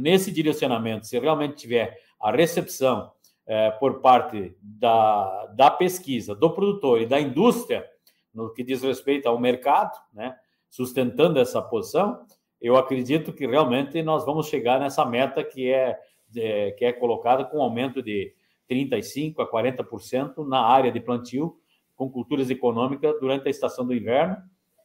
nesse 0.00 0.30
direcionamento, 0.30 1.06
se 1.06 1.18
realmente 1.18 1.56
tiver 1.56 1.98
a 2.20 2.30
recepção 2.30 3.10
é, 3.46 3.70
por 3.70 4.00
parte 4.00 4.56
da, 4.60 5.46
da 5.54 5.70
pesquisa, 5.70 6.34
do 6.34 6.50
produtor 6.50 7.00
e 7.00 7.06
da 7.06 7.20
indústria, 7.20 7.84
no 8.32 8.52
que 8.52 8.62
diz 8.62 8.82
respeito 8.82 9.28
ao 9.28 9.38
mercado, 9.38 9.98
né, 10.12 10.36
sustentando 10.68 11.38
essa 11.38 11.60
posição, 11.60 12.24
eu 12.60 12.76
acredito 12.76 13.32
que 13.32 13.46
realmente 13.46 14.02
nós 14.02 14.24
vamos 14.24 14.46
chegar 14.46 14.78
nessa 14.78 15.04
meta 15.04 15.42
que 15.42 15.70
é, 15.70 15.98
é 16.36 16.70
que 16.72 16.84
é 16.84 16.92
colocada 16.92 17.44
com 17.44 17.60
aumento 17.60 18.02
de 18.02 18.32
35% 18.70 19.40
a 19.40 19.50
40% 19.50 20.46
na 20.46 20.60
área 20.60 20.92
de 20.92 21.00
plantio 21.00 21.56
com 21.96 22.08
culturas 22.08 22.48
econômicas 22.50 23.18
durante 23.20 23.48
a 23.48 23.50
estação 23.50 23.84
do 23.86 23.94
inverno 23.94 24.36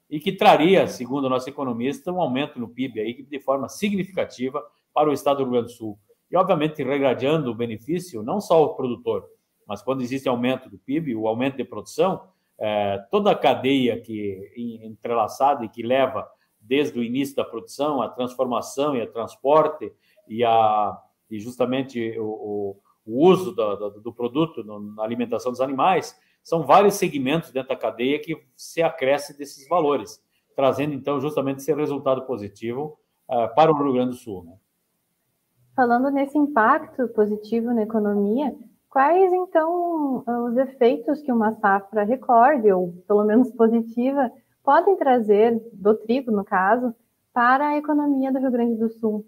e 0.09 0.19
que 0.19 0.31
traria, 0.31 0.87
segundo 0.87 1.25
o 1.25 1.29
nosso 1.29 1.49
economista, 1.49 2.11
um 2.11 2.21
aumento 2.21 2.59
no 2.59 2.69
PIB 2.69 2.99
aí 2.99 3.23
de 3.23 3.39
forma 3.39 3.69
significativa 3.69 4.63
para 4.95 5.09
o 5.09 5.13
estado 5.13 5.37
do 5.37 5.43
Rio 5.43 5.51
Grande 5.51 5.67
do 5.67 5.77
Sul. 5.77 5.99
E, 6.31 6.37
obviamente, 6.37 6.81
regradiando 6.81 7.51
o 7.51 7.55
benefício, 7.55 8.23
não 8.23 8.39
só 8.39 8.63
o 8.63 8.75
produtor, 8.75 9.29
mas 9.67 9.81
quando 9.81 10.01
existe 10.01 10.29
aumento 10.29 10.69
do 10.69 10.79
PIB, 10.79 11.15
o 11.15 11.27
aumento 11.27 11.57
de 11.57 11.65
produção, 11.65 12.29
é, 12.57 12.97
toda 13.11 13.31
a 13.31 13.35
cadeia 13.35 13.99
que 13.99 14.51
entrelaçada 14.83 15.65
e 15.65 15.69
que 15.69 15.83
leva 15.83 16.27
desde 16.61 16.97
o 16.97 17.03
início 17.03 17.35
da 17.35 17.43
produção, 17.43 18.01
a 18.01 18.07
transformação 18.07 18.95
e 18.95 19.01
a 19.01 19.07
transporte 19.07 19.91
e, 20.27 20.43
a, 20.43 20.97
e 21.29 21.39
justamente 21.39 22.15
o, 22.17 22.77
o 23.05 23.27
uso 23.27 23.51
do, 23.51 23.75
do, 23.75 24.01
do 24.01 24.13
produto 24.13 24.63
na 24.63 25.03
alimentação 25.03 25.51
dos 25.51 25.61
animais, 25.61 26.17
são 26.43 26.63
vários 26.63 26.95
segmentos 26.95 27.51
dentro 27.51 27.69
da 27.69 27.75
cadeia 27.75 28.19
que 28.19 28.39
se 28.55 28.81
acresce 28.81 29.37
desses 29.37 29.67
valores, 29.67 30.23
trazendo 30.55 30.93
então 30.93 31.19
justamente 31.19 31.59
esse 31.59 31.73
resultado 31.73 32.21
positivo 32.23 32.97
uh, 33.27 33.53
para 33.55 33.71
o 33.71 33.83
Rio 33.83 33.93
Grande 33.93 34.11
do 34.11 34.15
Sul. 34.15 34.43
Né? 34.43 34.53
Falando 35.75 36.09
nesse 36.09 36.37
impacto 36.37 37.05
positivo 37.09 37.73
na 37.73 37.83
economia, 37.83 38.55
quais 38.89 39.33
então 39.33 40.23
os 40.47 40.55
efeitos 40.55 41.21
que 41.21 41.31
uma 41.31 41.53
safra 41.55 42.03
recorde, 42.03 42.71
ou 42.71 42.93
pelo 43.05 43.25
menos 43.25 43.51
positiva, 43.51 44.31
podem 44.63 44.95
trazer, 44.95 45.61
do 45.73 45.93
trigo 45.93 46.31
no 46.31 46.45
caso, 46.45 46.95
para 47.33 47.67
a 47.67 47.77
economia 47.77 48.31
do 48.31 48.39
Rio 48.39 48.51
Grande 48.51 48.75
do 48.75 48.89
Sul? 48.89 49.25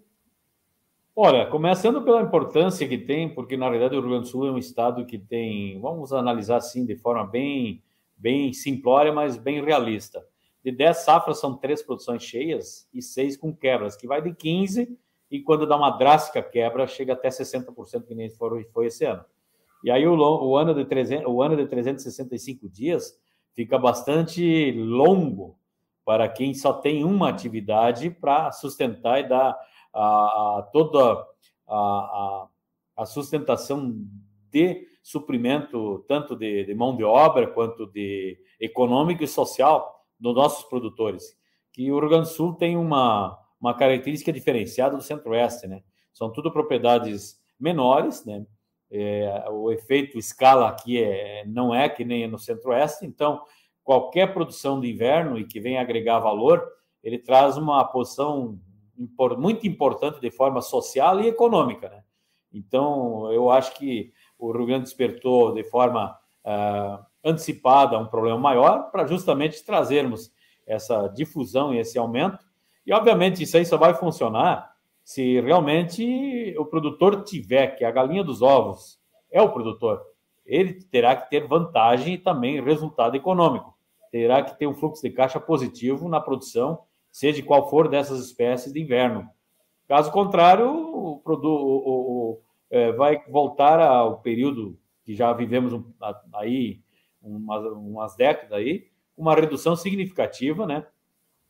Olha, 1.14 1.50
começando 1.50 2.00
pela 2.00 2.22
importância 2.22 2.88
que 2.88 2.96
tem, 2.96 3.28
porque 3.34 3.54
na 3.54 3.66
realidade 3.66 3.94
o 3.94 4.00
Rio 4.00 4.08
Grande 4.08 4.24
do 4.24 4.30
Sul 4.30 4.46
é 4.46 4.50
um 4.50 4.56
estado 4.56 5.04
que 5.04 5.18
tem, 5.18 5.78
vamos 5.80 6.14
analisar 6.14 6.56
assim 6.56 6.86
de 6.86 6.96
forma 6.96 7.26
bem, 7.26 7.82
bem 8.16 8.54
simplória, 8.54 9.12
mas 9.12 9.36
bem 9.36 9.62
realista. 9.62 10.24
De 10.64 10.72
10 10.72 10.96
safras 10.96 11.38
são 11.38 11.54
três 11.54 11.82
produções 11.82 12.22
cheias 12.22 12.88
e 12.94 13.02
seis 13.02 13.36
com 13.36 13.54
quebras, 13.54 13.96
que 13.96 14.06
vai 14.06 14.22
de 14.22 14.32
15 14.34 14.98
e 15.30 15.40
quando 15.40 15.66
dá 15.66 15.76
uma 15.76 15.90
drástica 15.90 16.42
quebra, 16.42 16.86
chega 16.86 17.12
até 17.12 17.28
60%, 17.28 18.06
que 18.06 18.14
nem 18.14 18.30
foi, 18.30 18.64
foi 18.64 18.86
esse 18.86 19.04
ano. 19.04 19.24
E 19.84 19.90
aí 19.90 20.06
o, 20.06 20.16
o, 20.16 20.56
ano 20.56 20.74
de 20.74 20.84
300, 20.84 21.26
o 21.26 21.42
ano 21.42 21.56
de 21.56 21.66
365 21.66 22.68
dias 22.68 23.18
fica 23.54 23.78
bastante 23.78 24.72
longo 24.72 25.56
para 26.04 26.28
quem 26.28 26.54
só 26.54 26.72
tem 26.72 27.04
uma 27.04 27.28
atividade 27.28 28.10
para 28.10 28.50
sustentar 28.50 29.20
e 29.20 29.28
dar 29.28 29.56
a, 29.92 30.58
a 30.58 30.68
toda 30.72 31.26
a, 31.68 32.48
a, 32.96 33.06
sustentação 33.06 33.94
de 34.50 34.86
suprimento, 35.02 36.04
tanto 36.08 36.34
de, 36.34 36.64
de 36.64 36.74
mão 36.74 36.96
de 36.96 37.04
obra 37.04 37.46
quanto 37.46 37.86
de 37.86 38.38
econômico 38.58 39.22
e 39.22 39.28
social 39.28 40.04
dos 40.18 40.34
nossos 40.34 40.64
produtores. 40.64 41.36
Que 41.72 41.92
o 41.92 42.00
Rio 42.00 42.08
Grande 42.08 42.28
do 42.28 42.34
Sul 42.34 42.54
tem 42.54 42.76
uma, 42.76 43.38
uma 43.60 43.74
característica 43.74 44.32
diferenciada 44.32 44.96
do 44.96 45.02
Centro-Oeste, 45.02 45.66
né? 45.66 45.82
São 46.12 46.30
tudo 46.30 46.52
propriedades 46.52 47.38
menores, 47.58 48.24
né? 48.24 48.44
É, 48.90 49.44
o 49.50 49.70
efeito 49.70 50.18
escala 50.18 50.68
aqui 50.68 51.02
é, 51.02 51.44
não 51.46 51.74
é 51.74 51.88
que 51.88 52.04
nem 52.04 52.26
no 52.26 52.38
Centro-Oeste, 52.38 53.04
então 53.04 53.42
qualquer 53.84 54.32
produção 54.32 54.80
de 54.80 54.90
inverno 54.90 55.38
e 55.38 55.44
que 55.44 55.60
venha 55.60 55.80
agregar 55.80 56.20
valor, 56.20 56.66
ele 57.02 57.18
traz 57.18 57.56
uma 57.56 57.84
posição 57.84 58.58
muito 59.38 59.66
importante 59.66 60.20
de 60.20 60.30
forma 60.30 60.60
social 60.60 61.20
e 61.20 61.28
econômica, 61.28 61.88
né? 61.88 62.02
Então, 62.52 63.30
eu 63.32 63.50
acho 63.50 63.74
que 63.74 64.12
o 64.38 64.52
Rio 64.52 64.66
Grande 64.66 64.84
despertou 64.84 65.52
de 65.52 65.62
forma 65.64 66.18
uh, 66.44 67.04
antecipada 67.24 67.98
um 67.98 68.06
problema 68.06 68.38
maior 68.38 68.90
para 68.90 69.06
justamente 69.06 69.64
trazermos 69.64 70.32
essa 70.66 71.08
difusão 71.08 71.74
e 71.74 71.78
esse 71.78 71.98
aumento 71.98 72.47
e, 72.88 72.92
obviamente, 72.94 73.42
isso 73.42 73.54
aí 73.54 73.66
só 73.66 73.76
vai 73.76 73.92
funcionar 73.92 74.74
se 75.04 75.42
realmente 75.42 76.54
o 76.58 76.64
produtor 76.64 77.22
tiver, 77.22 77.76
que 77.76 77.84
a 77.84 77.90
galinha 77.90 78.24
dos 78.24 78.40
ovos 78.40 78.98
é 79.30 79.42
o 79.42 79.52
produtor, 79.52 80.00
ele 80.46 80.82
terá 80.84 81.14
que 81.14 81.28
ter 81.28 81.46
vantagem 81.46 82.14
e 82.14 82.18
também 82.18 82.62
resultado 82.62 83.14
econômico. 83.14 83.76
Terá 84.10 84.42
que 84.42 84.58
ter 84.58 84.66
um 84.66 84.72
fluxo 84.72 85.02
de 85.02 85.10
caixa 85.10 85.38
positivo 85.38 86.08
na 86.08 86.18
produção, 86.18 86.80
seja 87.12 87.42
qual 87.42 87.68
for 87.68 87.88
dessas 87.88 88.24
espécies 88.24 88.72
de 88.72 88.80
inverno. 88.80 89.28
Caso 89.86 90.10
contrário, 90.10 90.70
o 90.70 91.22
o, 91.26 91.36
o, 91.44 92.40
é, 92.70 92.92
vai 92.92 93.22
voltar 93.28 93.80
ao 93.80 94.20
período 94.20 94.78
que 95.04 95.14
já 95.14 95.30
vivemos 95.34 95.78
aí 96.32 96.80
umas, 97.20 97.64
umas 97.66 98.16
décadas 98.16 98.52
aí, 98.52 98.86
uma 99.14 99.34
redução 99.34 99.76
significativa, 99.76 100.66
né? 100.66 100.86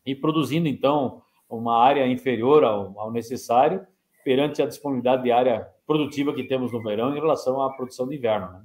E 0.05 0.17
produzindo 0.17 0.67
então 0.67 1.23
uma 1.49 1.83
área 1.83 2.07
inferior 2.07 2.65
ao, 2.65 2.99
ao 2.99 3.11
necessário 3.11 3.87
perante 4.25 4.61
a 4.61 4.67
disponibilidade 4.67 5.23
de 5.23 5.33
área 5.33 5.67
produtiva 5.87 6.35
que 6.35 6.45
temos 6.45 6.73
no 6.73 6.83
verão 6.83 7.17
em 7.17 7.21
relação 7.21 7.63
à 7.63 7.73
produção 7.73 8.07
de 8.07 8.17
inverno. 8.17 8.49
Né? 8.53 8.61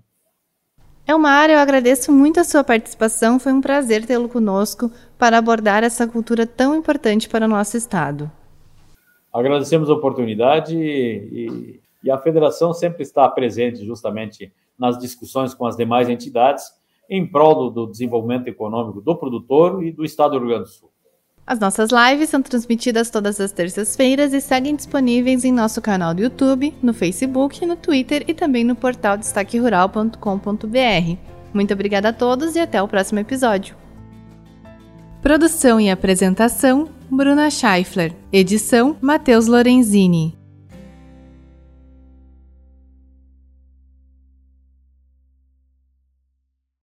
Elmar, 1.07 1.49
eu 1.49 1.59
agradeço 1.59 2.11
muito 2.11 2.39
a 2.39 2.43
sua 2.43 2.63
participação, 2.63 3.39
foi 3.39 3.51
um 3.51 3.61
prazer 3.61 4.05
tê-lo 4.05 4.29
conosco 4.29 4.91
para 5.17 5.37
abordar 5.37 5.83
essa 5.83 6.07
cultura 6.07 6.45
tão 6.45 6.75
importante 6.75 7.27
para 7.27 7.45
o 7.45 7.49
nosso 7.49 7.75
estado. 7.75 8.31
Agradecemos 9.31 9.89
a 9.89 9.93
oportunidade 9.93 10.77
e, 10.77 11.81
e 12.03 12.11
a 12.11 12.17
federação 12.17 12.73
sempre 12.73 13.03
está 13.03 13.27
presente 13.27 13.85
justamente 13.85 14.53
nas 14.77 14.97
discussões 14.97 15.53
com 15.53 15.65
as 15.65 15.75
demais 15.75 16.07
entidades 16.07 16.65
em 17.09 17.25
prol 17.25 17.55
do, 17.55 17.69
do 17.69 17.91
desenvolvimento 17.91 18.47
econômico 18.47 19.01
do 19.01 19.15
produtor 19.15 19.83
e 19.83 19.91
do 19.91 20.05
estado 20.05 20.31
do 20.31 20.39
Rio 20.39 20.47
Grande 20.49 20.63
do 20.63 20.69
Sul. 20.69 20.92
As 21.45 21.59
nossas 21.59 21.89
lives 21.91 22.29
são 22.29 22.41
transmitidas 22.41 23.09
todas 23.09 23.39
as 23.39 23.51
terças-feiras 23.51 24.33
e 24.33 24.39
seguem 24.39 24.75
disponíveis 24.75 25.43
em 25.43 25.51
nosso 25.51 25.81
canal 25.81 26.13
do 26.13 26.21
YouTube, 26.21 26.73
no 26.81 26.93
Facebook, 26.93 27.65
no 27.65 27.75
Twitter 27.75 28.23
e 28.27 28.33
também 28.33 28.63
no 28.63 28.75
portal 28.75 29.17
destaquerural.com.br. 29.17 31.17
Muito 31.53 31.73
obrigada 31.73 32.09
a 32.09 32.13
todos 32.13 32.55
e 32.55 32.59
até 32.59 32.81
o 32.81 32.87
próximo 32.87 33.19
episódio. 33.19 33.75
Produção 35.21 35.79
e 35.79 35.91
apresentação: 35.91 36.89
Bruna 37.11 37.49
Scheifler. 37.49 38.13
Edição: 38.31 38.95
Matheus 39.01 39.47
Lorenzini. 39.47 40.42